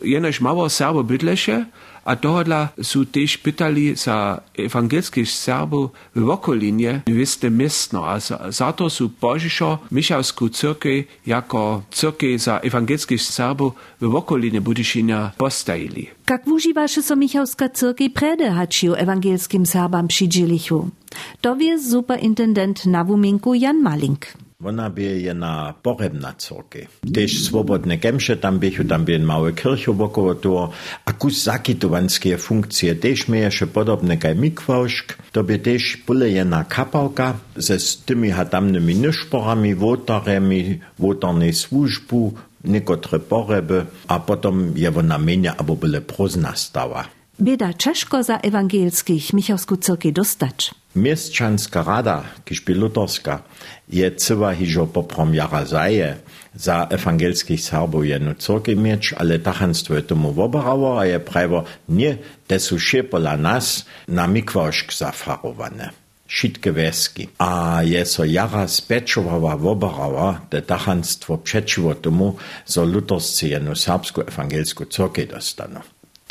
jenoś 0.03 0.41
mało 0.41 0.71
Serbo 0.71 1.05
bydlesze, 1.05 1.67
a 2.05 2.15
dohodla 2.15 2.69
su 2.83 3.05
tež 3.05 3.37
pitali 3.43 3.97
za 3.97 4.39
evangelskih 4.59 5.31
Serbov 5.31 5.91
v 6.15 6.29
okolinje 6.31 7.03
v 7.07 7.21
iste 7.21 7.51
mestno, 7.51 8.05
a 8.05 8.21
za, 8.21 8.39
zato 8.49 8.91
su 8.91 9.11
Božišo 9.21 9.79
Mišavsku 9.91 10.49
crkvi 10.49 11.07
jako 11.27 11.83
crkvi 11.91 12.39
za 12.39 12.61
evangelskih 12.63 13.23
Serbov 13.23 13.73
v 14.01 14.15
okoline 14.15 14.61
Budišinja 14.61 15.33
postajili. 15.39 16.09
Kak 16.25 16.47
uživaše 16.47 17.03
so 17.03 17.17
Michałska 17.17 17.69
cyrki 17.69 18.09
prede 18.09 18.51
hačiju 18.51 18.95
evangelskim 18.99 19.67
Serbam 19.67 20.09
przy 20.09 20.29
Dżilichu? 20.29 20.89
To 21.41 21.55
wie 21.55 21.79
superintendent 21.79 22.87
Nawuminku 22.87 23.55
Jan 23.55 23.83
Malink. 23.83 24.44
Ona 24.63 24.87
by 24.87 25.03
je 25.27 25.35
na 25.35 25.75
porebna 25.75 26.31
córky. 26.39 26.87
Tež 27.03 27.51
swobodne 27.51 27.99
kemše 27.99 28.39
tam 28.39 28.63
bychu, 28.63 28.87
tam 28.87 29.03
by 29.03 29.19
małe 29.19 29.51
kircho 29.51 29.91
wokoło 29.91 30.35
toho. 30.39 30.71
A 31.05 31.11
kus 31.13 31.43
zakitowanskie 31.51 32.39
funkcje 32.39 32.95
tež 32.95 33.27
mieješe 33.27 33.67
podobne 33.67 34.15
kaj 34.15 34.39
mikvaušk. 34.39 35.35
To 35.35 35.43
by 35.43 35.59
tež 35.59 36.07
byle 36.07 36.31
jedna 36.31 36.63
kapałka 36.65 37.35
ze 37.59 37.83
z 37.83 38.07
tymi 38.07 38.31
hatamnymi 38.31 38.95
nyszporami, 38.95 39.75
wotaremi, 39.75 40.81
wotarnej 40.99 41.53
służbu, 41.53 42.21
niekotre 42.65 43.19
poreby, 43.21 43.85
a 44.09 44.19
potom 44.19 44.73
je 44.77 44.89
ona 44.89 45.19
menia, 45.19 45.53
abo 45.53 45.77
byle 45.77 46.01
prozna 46.01 46.57
stała. 46.57 47.24
Bieda 47.41 47.73
Czeszko 47.73 48.23
za 48.23 48.37
ewangelskich 48.39 49.33
Michałsku 49.33 49.77
cyrki 49.77 50.13
dostać. 50.13 50.75
Mieszczanska 50.97 51.83
rada, 51.83 52.23
by 52.67 52.75
luterska, 52.75 53.43
je 53.89 54.11
cyła 54.11 54.55
hižo 54.55 54.87
poprom 54.87 55.35
jara 55.35 55.65
zaje, 55.65 56.17
za 56.55 56.87
ewangelskich 56.91 57.61
Serbów 57.61 58.07
jednu 58.07 58.35
cyrkę 58.35 58.77
mieć, 58.77 59.13
ale 59.13 59.39
tachanstwo 59.39 59.95
je 59.95 60.03
tomu 60.03 60.33
woberało, 60.33 61.01
a 61.01 61.07
je 61.07 61.21
prawo 61.21 61.65
nie 61.89 62.19
desu 62.49 62.77
pola 63.11 63.37
nas 63.37 63.85
na 64.09 64.27
mikwoszk 64.27 64.93
zafarowane. 64.93 65.91
Šitke 66.29 66.73
weski. 66.73 67.29
A 67.39 67.83
je 67.83 68.07
so 68.07 68.25
jara 68.25 68.69
spečovala 68.69 69.57
woberała, 69.57 70.41
te 70.51 70.63
tachanstwo 70.63 71.39
przeciwo 71.39 71.95
tomu, 71.95 72.37
so 72.65 72.85
luterscy 72.85 73.49
jednu 73.49 73.75
serbsku 73.75 74.21
ewangelsku 74.21 74.85
cyrkę 74.87 75.27
dostaną. 75.27 75.81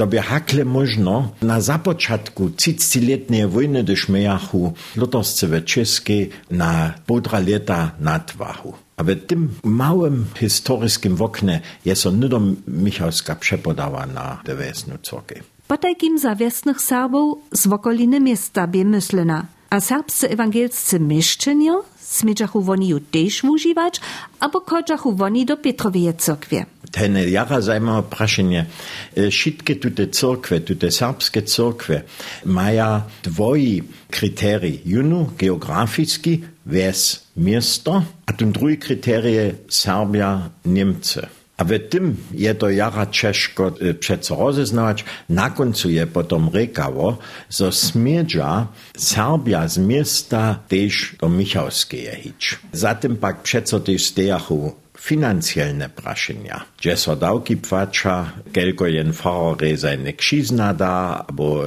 To 0.04 0.08
by 0.08 0.20
hakle 0.20 0.66
možno 0.68 1.32
na 1.40 1.64
započatku 1.64 2.60
30-letnej 2.60 3.48
wojny 3.48 3.88
do 3.88 3.96
Šmejachu 3.96 4.76
luterscy 5.00 5.48
we 5.48 5.62
Českej 5.64 6.30
na 6.52 6.92
półtora 7.08 7.40
lata 7.40 7.96
nadwahu. 8.04 8.74
A 9.00 9.04
w 9.04 9.16
tym 9.16 9.50
małym 9.64 10.26
historyskim 10.36 11.22
oknie 11.22 11.62
jest 11.86 12.02
so 12.02 12.12
nydom 12.12 12.56
Michałska 12.68 13.36
przepodała 13.36 14.06
na 14.06 14.44
devesnu 14.46 14.98
córkę. 15.02 15.36
Po 15.68 15.78
takim 15.78 16.20
zawiesnych 16.20 16.82
Serbów 16.82 17.38
z 17.52 17.68
okoliny 17.68 18.20
miasta 18.20 18.68
by 18.68 18.86
myślena, 18.86 19.46
a 19.70 19.80
serbscy 19.80 20.30
ewangelscy 20.30 21.00
mieszczenia 21.00 21.74
smidżachu 22.00 22.62
woni 22.62 22.88
ju 22.88 23.00
też 23.00 23.44
używać, 23.44 24.02
albo 24.40 24.62
kodżachu 24.62 25.16
woni 25.16 25.46
do 25.46 25.58
Petrowej 25.58 26.14
cyrkwie. 26.18 26.66
Ten 26.94 27.18
jara 27.30 27.62
zajmowa 27.62 28.02
praszenie. 28.02 28.66
Wszystkie 29.32 29.76
tute 29.76 30.08
cyrkwie, 30.08 30.60
tute 30.60 30.92
serbskie 30.92 31.42
cyrkwie 31.42 32.02
mają 32.46 33.02
dwoje 33.24 33.82
kryterii. 34.12 34.82
Jedno 34.86 35.30
geografiski, 35.38 36.42
wes 36.66 37.28
miasto, 37.38 38.04
a 38.26 38.34
ten 38.34 38.52
drugi 38.52 38.78
kryterie 38.78 39.52
Serbia, 39.70 40.50
Niemcy. 40.66 41.28
A 41.58 41.64
w 41.64 41.80
tym 41.90 42.18
je 42.34 42.56
to 42.56 42.70
jara 42.70 43.06
ciężko 43.06 43.72
przeco 44.00 44.36
rozeznawać. 44.36 45.06
Na 45.30 45.50
końcu 45.50 45.90
je 45.90 46.08
potom 46.08 46.50
rekało, 46.54 47.18
że 47.50 47.72
smierdzia 47.72 48.68
Serbia 48.98 49.68
z 49.68 49.78
miasta 49.78 50.60
też 50.68 51.16
do 51.20 51.30
Michałskie 51.30 52.16
hić. 52.22 52.60
Zatem 52.72 53.18
pak 53.18 53.42
przeco 53.44 53.80
też 53.80 54.06
stejachu 54.06 54.83
finanziellne 54.98 55.90
prašenja. 55.90 56.62
Gdzie 56.78 56.98
so 56.98 57.16
dawki 57.16 57.58
płacza, 57.58 58.32
kelko 58.54 58.88
jen 58.88 59.14
farare 59.14 59.78
seine 59.78 60.14
krzizna 60.14 60.74
da, 60.74 61.26
abo 61.28 61.64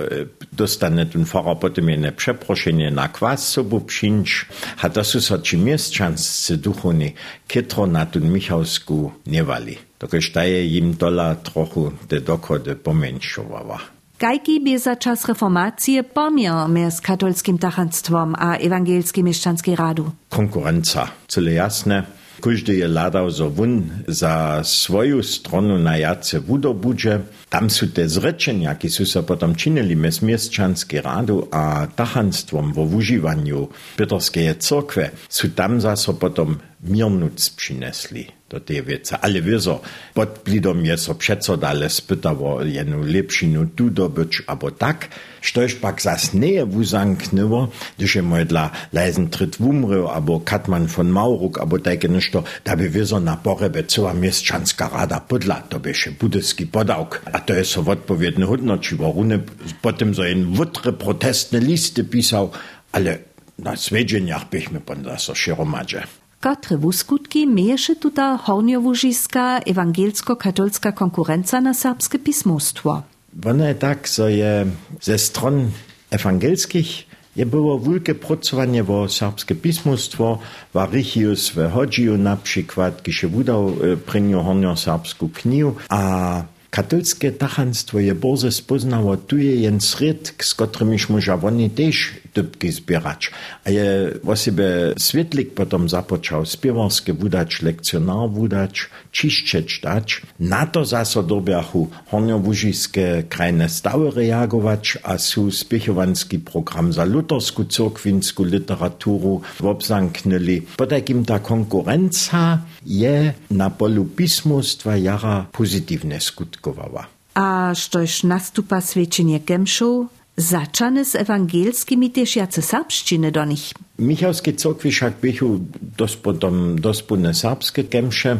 dostane 0.52 1.06
ten 1.06 1.24
farar 1.24 1.58
potem 1.58 1.88
jene 1.88 2.12
przeproszenie 2.12 2.90
na 2.90 3.08
kwas 3.08 3.48
sobu 3.48 3.80
przyńć, 3.80 4.46
a 4.82 4.90
to 4.90 5.04
su 5.04 5.20
so 5.20 5.38
ci 5.38 5.58
mieszczanscy 5.58 6.56
duchowni 6.56 7.12
kitro 7.48 7.86
na 7.86 8.06
ten 8.06 8.32
Michałsku 8.32 9.12
nie 9.26 9.44
wali. 9.44 9.78
Dokoż 9.98 10.30
daje 10.30 10.66
im 10.66 10.94
dola 10.94 11.34
trochu 11.34 11.92
te 12.08 12.20
dochody 12.20 12.76
pomenšovała. 12.76 13.78
Kajki 14.18 14.60
by 14.60 14.78
za 14.78 14.96
czas 14.96 15.28
reformacji 15.28 16.04
pomiar 16.04 16.68
między 16.70 17.02
katolskim 17.02 17.58
tachanstwom 17.58 18.34
a 18.38 18.56
ewangelskim 18.56 19.26
mieszczanskim 19.26 19.74
radu? 19.74 20.10
Konkurencja, 20.28 21.08
cyle 21.28 21.52
jasne. 21.52 22.02
Každý 22.36 22.84
je 22.84 22.86
hľadal 22.86 23.32
zo 23.32 23.48
vun 23.48 24.04
za 24.04 24.60
svoju 24.60 25.24
stranu 25.24 25.80
na 25.80 25.96
jace 25.96 26.38
Vudobudže. 26.38 27.48
Tam 27.48 27.72
sú 27.72 27.88
tie 27.90 28.04
zrečenia, 28.04 28.76
ki 28.76 28.88
sú 28.92 29.08
sa 29.08 29.24
potom 29.24 29.56
činili 29.56 29.96
mes 29.96 30.20
miestčanský 30.20 31.00
rádu 31.00 31.48
a 31.48 31.88
tahanstvom 31.88 32.76
vo 32.76 32.84
využívaniu 32.84 33.96
Petrskej 33.96 34.60
cokve, 34.60 35.16
sú 35.26 35.56
tam 35.56 35.80
zase 35.80 36.12
potom 36.20 36.60
mirnúc 36.84 37.56
přinesli. 37.56 38.35
Do 38.50 38.60
tej 38.60 38.82
wiece. 38.82 39.18
Ale 39.18 39.42
wieso, 39.42 39.80
pod 40.14 40.38
blidom 40.44 40.84
je 40.84 40.98
so 40.98 41.14
przeco 41.14 41.56
dale 41.56 41.90
spytało 41.90 42.62
jenu 42.62 43.02
lepšinu 43.02 43.66
tu 43.74 43.90
dobyć, 43.90 44.46
abo 44.46 44.70
tak, 44.70 45.08
štož 45.42 45.74
pak 45.82 46.02
zas 46.02 46.34
nie 46.34 46.66
wuzanknęło, 46.66 47.68
gdyż 47.98 48.14
je 48.14 48.22
moje 48.22 48.44
dla 48.44 48.70
leisen 48.92 49.28
tryt 49.28 49.56
wumrył, 49.58 50.08
abo 50.08 50.40
Katman 50.40 50.86
von 50.86 51.10
Mauruk, 51.10 51.58
abo 51.58 51.78
takie 51.78 52.08
ništo, 52.08 52.42
da 52.64 52.76
by 52.76 52.90
wieso 52.90 53.20
na 53.20 53.36
porebe 53.36 53.84
cała 53.84 54.14
mieszczanska 54.14 54.88
rada 54.88 55.20
podla, 55.20 55.62
to 55.66 55.80
by 55.80 55.94
się 55.94 56.10
budyski 56.10 56.66
podałk. 56.66 57.22
A 57.32 57.38
to 57.38 57.54
jest 57.54 57.70
so 57.70 57.80
odpowiedny 57.80 58.46
hodnoci, 58.46 58.96
waruny 58.96 59.42
potem 59.82 60.14
so 60.14 60.22
ein 60.22 60.54
wutre 60.54 60.92
protestne 60.92 61.60
listy 61.60 62.04
pisał, 62.04 62.50
ale 62.92 63.18
na 63.58 63.76
svedženjach 63.76 64.50
bychmy 64.50 64.80
ponda 64.80 65.18
so 65.18 65.34
širomadže. 65.34 66.25
Kotre 66.40 66.76
wuskutki 66.76 67.46
mieješe 67.46 67.94
tuta 67.94 68.36
hornjowužiska 68.36 69.60
ewangelsko-katolska 69.66 70.92
konkurenca 70.92 71.60
na 71.60 71.74
serbskie 71.74 72.18
pismostwo? 72.18 73.02
One 73.44 73.74
tak, 73.74 74.08
so 74.08 74.28
je 74.28 74.66
ze 75.00 75.18
stron 75.18 75.70
ewangelskich 76.10 77.06
je 77.36 77.46
było 77.46 77.80
wielkie 77.80 78.14
pracowanie 78.14 78.84
o 78.84 79.08
serbskie 79.08 79.54
pismostwo, 79.54 80.38
Varichius 80.74 81.50
w 81.50 81.70
Hodziu 81.72 82.18
na 82.18 82.36
przykład, 82.36 83.02
kiedy 83.02 83.12
się 83.12 83.28
udał 83.28 83.72
pryniu 84.06 84.42
hornio 84.42 84.76
serbską 84.76 85.28
knihu, 85.28 85.74
a 85.88 86.42
Katolskie 86.70 87.32
tachanstwo 87.32 87.98
je 88.00 88.14
borze 88.14 88.52
spoznało 88.52 89.16
tuje 89.16 89.56
jen 89.56 89.80
sred, 89.80 90.34
z 90.38 90.54
którymiś 90.54 91.08
może 91.08 91.34
oni 91.34 91.70
też 91.70 92.14
dybki 92.36 92.72
zbierać. 92.72 93.30
A 93.64 93.70
je 93.70 93.86
właściwie 94.24 94.68
świetlik 95.06 95.48
potem 95.54 95.88
zapoczął 95.88 96.46
śpiewarskie 96.46 97.12
wudać, 97.12 97.62
lekcjonar 97.62 98.30
wudać, 98.30 98.74
czyszczeć 99.12 99.80
dać. 99.82 100.08
Na 100.40 100.66
to 100.66 100.84
zaso 100.84 101.22
dobiachu 101.22 101.88
horniowużiskie 102.10 103.22
krajne 103.28 103.68
stały 103.68 104.10
reagować, 104.10 104.98
a 105.02 105.18
su 105.18 105.50
spiechowanski 105.50 106.38
program 106.38 106.92
za 106.92 107.04
lutersku 107.04 107.64
cyrkwinsku 107.64 108.44
literaturu 108.44 109.40
obzamknęli. 109.62 110.62
Po 110.76 110.86
takim 110.86 111.24
ta 111.24 111.38
konkurencja 111.38 112.58
je 112.86 113.32
na 113.50 113.70
polu 113.70 114.04
pismostwa 114.04 114.96
jara 114.96 115.46
pozytywne 115.52 116.20
skutki 116.20 116.56
skutkovala. 116.56 117.06
A 117.36 117.76
štož 117.76 118.24
nastupa 118.24 118.80
svedčenje 118.80 119.44
Gemšov, 119.44 120.08
začane 120.36 121.04
s 121.04 121.14
ewangelskimi 121.14 122.10
też 122.10 122.36
jace 122.36 122.62
serbszczyny 122.62 123.32
do 123.32 123.44
nich. 123.44 123.72
Michalskie 123.98 124.52
cokwy 124.52 124.90
však 124.90 125.14
bychu 125.22 125.60
dospodom 125.98 126.80
dospodne 126.80 127.34
serbskie 127.34 127.84
kemsze, 127.84 128.38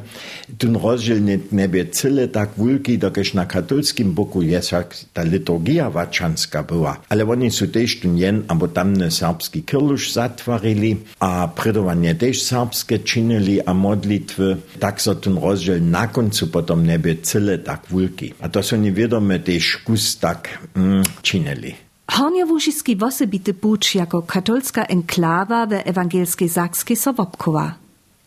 ten 0.58 0.76
rozdziel 0.76 1.24
nie, 1.24 1.38
nie 1.52 1.86
cyle 1.86 2.28
tak 2.28 2.50
wulki, 2.56 2.98
dokeż 2.98 3.34
na 3.34 3.46
katolskim 3.46 4.12
boku 4.12 4.42
jest 4.42 4.72
jak 4.72 4.96
ta 5.12 5.22
liturgia 5.22 5.90
waczanska 5.90 6.62
była. 6.62 7.00
Ale 7.08 7.28
oni 7.28 7.50
są 7.50 7.66
też 7.66 8.04
jen, 8.04 8.42
abo 8.48 8.68
tamne 8.68 9.10
serbski 9.10 9.62
kirlusz 9.62 10.12
zatwarili, 10.12 10.96
a 11.20 11.48
predowanie 11.48 12.14
też 12.14 12.42
serbskie 12.42 12.98
czynili, 12.98 13.62
a 13.62 13.74
modlitwy, 13.74 14.56
tak 14.80 15.02
so 15.02 15.14
ten 15.14 15.38
rozdziel 15.38 15.90
na 15.90 16.06
końcu 16.06 16.46
potom 16.46 16.86
nie 16.86 17.16
cyle 17.22 17.58
tak 17.58 17.86
wulki. 17.90 18.34
A 18.40 18.48
to 18.48 18.62
są 18.62 18.76
niewiadome 18.76 19.38
też 19.38 19.76
kus 19.76 20.18
tak 20.18 20.58
mm, 20.76 21.02
czynili. 21.22 21.85
Hornjowužiski 22.16 22.96
wosebity 22.96 23.54
puč 23.54 23.94
jako 23.94 24.22
katolska 24.22 24.84
enklawa 24.84 25.66
we 25.66 25.86
ewangelskiej 25.86 26.48
Sakskiej 26.48 26.96
Sowopkowa. 26.96 27.74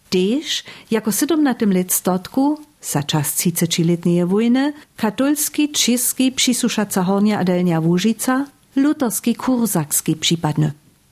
Tež 0.10 0.63
jako 0.91 1.12
17 1.12 1.65
let 1.65 1.93
stotku, 1.93 2.60
za 2.82 3.04
czas 3.04 3.36
30-letniej 3.36 4.25
wojny, 4.25 4.73
katolski, 4.97 5.69
czeski 5.69 6.32
przysuszaca 6.32 7.04
Hornia 7.04 7.39
Adelnia 7.39 7.80
Łużyca, 7.80 8.45
luterski 8.75 9.36
kursakski 9.36 10.15
przypadny. 10.15 10.71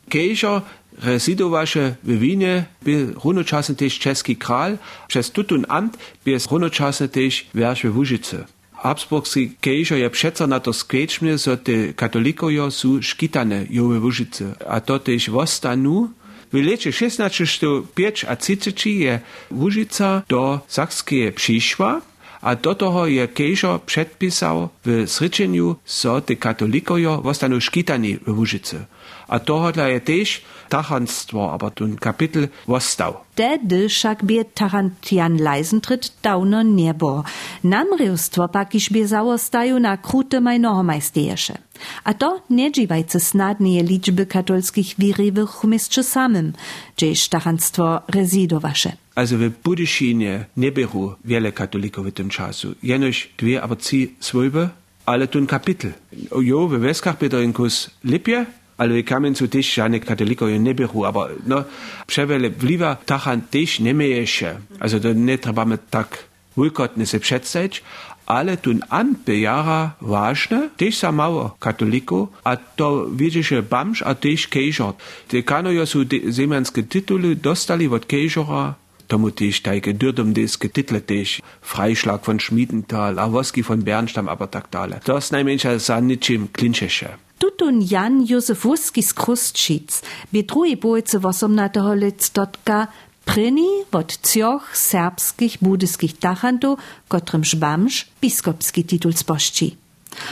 Kejżo 0.10 0.62
rezidowaše 1.04 1.96
w 2.04 2.20
Winie, 2.20 2.66
był 2.82 3.13
runočasem 3.24 3.76
też 3.76 4.00
czeski 4.00 4.36
kral, 4.36 4.78
przez 5.08 5.32
tutun 5.32 5.66
amt 5.70 5.98
był 6.26 6.40
runočasem 6.52 7.10
też 7.10 7.48
wiersz 7.56 7.86
w. 7.86 8.57
Habsburgski 8.78 9.52
kejžo 9.62 9.96
je 9.96 10.10
přeco 10.10 10.48
na 10.48 10.60
to 10.60 10.74
skvěčmě, 10.74 11.38
so 11.38 11.63
te 11.63 11.94
katolikojo 11.94 12.72
su 12.72 13.02
škitane 13.02 13.66
jove 13.70 14.00
Łużyce. 14.00 14.56
A 14.68 14.80
to 14.80 15.00
tež 15.00 15.30
vostanu, 15.30 16.13
w 16.52 16.56
lecie 16.56 16.92
1605 16.92 18.26
a 18.28 18.36
30 18.36 19.00
je 19.00 19.22
Łużyca 19.52 20.24
do 20.30 20.62
Sakskie 20.68 21.32
przyszła, 21.32 22.02
a 22.41 22.56
do 22.56 22.76
toho 22.76 23.06
je 23.08 23.28
kejžo 23.28 23.80
předpisał 23.86 24.69
w 24.86 25.08
sryczeniu, 25.08 25.76
so 25.86 26.21
te 26.21 26.36
katolikojo 26.36 27.21
vostanu 27.21 27.62
škitani 27.62 28.17
w 28.17 28.30
Łużyce. 28.39 28.86
A 29.28 29.39
tohodla 29.39 29.88
je 29.88 30.00
tež 30.00 30.41
tachanstwo, 30.69 31.52
aber 31.52 31.71
tun 31.71 31.95
Kapitel 31.95 32.47
wostał. 32.67 33.13
Tedy 33.36 33.89
však 33.89 34.23
bie 34.23 34.45
Tarantian 34.45 35.38
Leisentritt 35.38 36.12
dauno 36.23 36.62
niebo. 36.62 37.23
Namrywstwo 37.63 38.47
pak 38.47 38.76
iż 38.76 38.89
bie 38.89 39.08
załostaju 39.08 39.80
na 39.80 39.97
krute 39.97 40.41
majnoho 40.41 40.84
majstiesze. 40.84 41.58
A 42.04 42.13
to 42.13 42.42
nie 42.50 42.72
dziwajce 42.72 43.20
snadnie 43.20 43.84
liczby 43.84 44.26
katolskich 44.26 44.96
wirywych 45.00 45.63
umieszczy 45.63 46.04
samym, 46.04 46.54
gdzieś 46.98 47.28
tachanstwo 47.28 48.02
rezidowasze. 48.08 48.92
Also 49.16 49.38
w 49.38 49.50
Budyszynie 49.63 50.46
nie 50.58 50.72
było 50.72 51.16
wiele 51.26 51.52
katolików 51.52 52.06
w 52.08 52.12
tym 52.12 52.30
czasu. 52.30 52.76
Jenoś 52.84 53.30
dwie, 53.38 53.62
aber 53.62 53.78
trzy 53.78 54.08
słowy, 54.20 54.70
ale 55.06 55.28
tun 55.28 55.48
Kapitel. 55.48 55.94
Jo, 56.42 56.68
w 56.68 56.72
Weskach 56.80 57.18
Pedarinkus 57.18 57.90
Lipie, 58.04 58.46
ale 58.78 59.04
kamen 59.04 59.36
su 59.36 59.48
też 59.48 59.74
żadnych 59.74 60.06
katolików 60.06 60.50
nie 60.60 60.76
było, 60.76 61.08
aber 61.08 61.32
no, 61.48 61.63
przewele 62.08 62.50
wliwa 62.50 62.96
tachan 62.96 63.42
też 63.42 63.80
nie 63.80 63.94
miejesze. 63.94 64.60
Also 64.80 65.00
to 65.00 65.13
nie 65.13 65.38
trzeba 65.38 65.66
tak 65.90 66.28
wulkotnie 66.56 67.06
se 67.06 67.20
przedstawić, 67.20 67.84
ale 68.28 68.60
tun 68.60 68.84
anbejara 68.92 69.96
važne, 70.04 70.68
tež 70.76 71.00
sa 71.00 71.16
malo 71.16 71.56
katoliko, 71.63 72.28
a 72.44 72.60
to 72.60 73.08
vidíš, 73.08 73.63
bamš 73.63 74.04
a 74.04 74.12
tež 74.13 74.52
kejžor. 74.52 75.00
Dekanojo 75.32 75.88
sú 75.88 76.04
de, 76.04 76.28
zemanské 76.28 76.84
tituly 76.84 77.40
dostali 77.40 77.88
od 77.88 78.04
kejžora, 78.04 78.76
tomu 79.08 79.32
tež 79.32 79.63
tajke 79.63 79.96
dürdum 79.96 80.36
deske 80.36 80.68
title 80.68 81.00
tež, 81.00 81.40
Freischlag 81.63 82.20
von 82.28 82.44
Schmiedenthal, 82.44 83.16
Awoski 83.16 83.63
von 83.63 83.80
Bernstamm, 83.80 84.28
aber 84.28 84.52
tak 84.52 84.68
dále. 84.68 85.00
To 85.08 85.18
najmenšia 85.18 85.80
sa 85.80 86.04
ničím 86.04 86.52
klinčeše. 86.52 87.16
Tutun 87.38 87.86
Jan 87.86 88.26
Josef 88.26 88.66
Wuskis 88.66 89.13
Józefowskis 89.13 89.13
Krusčic, 89.13 89.90
bi 90.34 90.42
drugi 90.44 90.76
bojce 90.76 91.22
v 91.22 91.26
dort 91.70 92.22
stotka 92.22 92.90
pryni 93.28 93.70
od 93.92 94.18
cioch 94.32 94.78
serbskich 94.78 95.58
budyskich 95.62 96.18
tachantów, 96.18 96.80
kotrym 97.08 97.44
żbamż 97.44 98.08
biskopski 98.22 98.84
tytul 98.84 99.13
spości. 99.13 99.76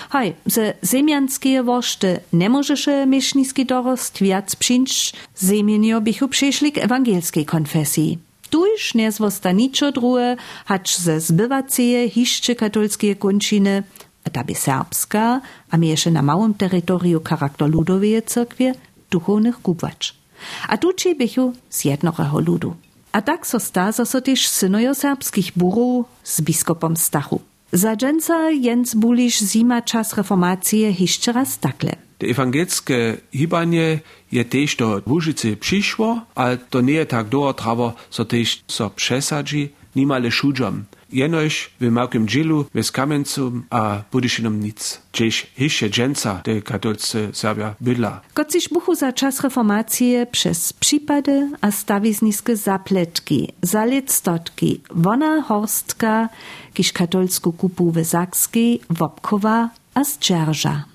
Hej, 0.09 0.33
ze 0.45 0.73
zemianskie 0.81 1.63
woszty 1.63 2.19
nie 2.33 2.49
możesz 2.49 2.89
mieszniski 3.07 3.65
dorost 3.65 4.21
wiac 4.21 4.55
przyńcz, 4.55 5.13
zemienio 5.35 6.01
bichu 6.01 6.27
przyszli 6.27 6.71
k 6.71 6.77
ewangelskiej 6.77 7.45
konfesji. 7.45 8.17
Tuż 8.49 8.93
nie 8.95 9.11
druhe, 9.93 10.35
hacz 10.65 10.97
ze 10.97 11.19
zbywaceje 11.19 12.09
hiszcze 12.09 12.55
katolskie 12.55 13.15
kończyny, 13.15 13.83
a 14.33 14.43
by 14.43 14.55
serbska, 14.55 15.41
a 15.71 15.77
mieše 15.77 16.11
na 16.11 16.21
małym 16.21 16.53
terytorium 16.53 17.23
charakter 17.23 17.69
ludowej 17.69 18.23
cyrkwie, 18.23 18.73
duchownych 19.11 19.61
kubwacz. 19.61 20.15
A 20.67 20.77
tuči 20.77 21.15
bychu 21.15 21.53
z 21.69 21.85
jednoho 21.85 22.39
ludu. 22.39 22.75
A 23.15 23.21
tak 23.21 23.47
so 23.47 23.59
staza 23.59 24.05
so 24.05 24.19
synojo 24.35 24.95
serbskich 24.95 25.51
burów 25.55 26.05
z 26.23 26.41
biskopom 26.41 26.97
Stachu. 26.97 27.41
Za 27.71 27.95
dżęca 27.95 28.49
Jens 28.51 28.95
Bulisz 28.95 29.39
zima 29.39 29.81
czas 29.81 30.13
reformacje 30.13 30.91
jeszcze 30.99 31.31
raz 31.31 31.59
takle. 31.59 31.95
De 32.19 32.27
ewangelskie 32.27 33.17
hibanie 33.31 33.99
je 34.31 34.45
też 34.45 34.75
do 34.75 35.01
Łużycy 35.07 35.57
przyszło, 35.57 36.21
ale 36.35 36.57
to 36.57 36.81
nie 36.81 37.05
tak 37.05 37.29
dołatrawo, 37.29 37.93
so 38.09 38.25
też 38.25 38.63
so 38.67 38.89
przesadzi, 38.89 39.69
nimale 39.95 40.31
szudżom. 40.31 40.83
Jenož 41.15 41.71
w 41.79 41.91
małym 41.91 42.27
džilu, 42.27 42.65
bez 42.73 42.91
kamencom 42.91 43.63
a 43.69 44.03
budyšinom 44.11 44.59
nic. 44.59 45.01
Gdzieś 45.13 45.47
dżęca 45.89 46.41
de 46.45 46.61
katolce 46.61 47.33
Serbia 47.33 47.75
bydla. 47.81 48.21
Kociś 48.33 48.69
buchu 48.69 48.95
za 48.95 49.13
czas 49.13 49.41
reformacji 49.41 50.15
przez 50.31 50.73
przypady 50.73 51.49
a 51.61 51.71
stawizniskie 51.71 52.55
zapletki, 52.55 53.53
zaletstotki, 53.61 54.81
wona 54.91 55.41
horstka, 55.41 56.29
kiż 56.73 56.91
katolsku 56.91 57.53
kupu 57.53 57.91
w 57.91 58.05
Sakskiej, 58.05 58.81
Wopkowa 58.89 59.69
a 59.93 60.03
z 60.03 60.19
Dżerża. 60.19 60.94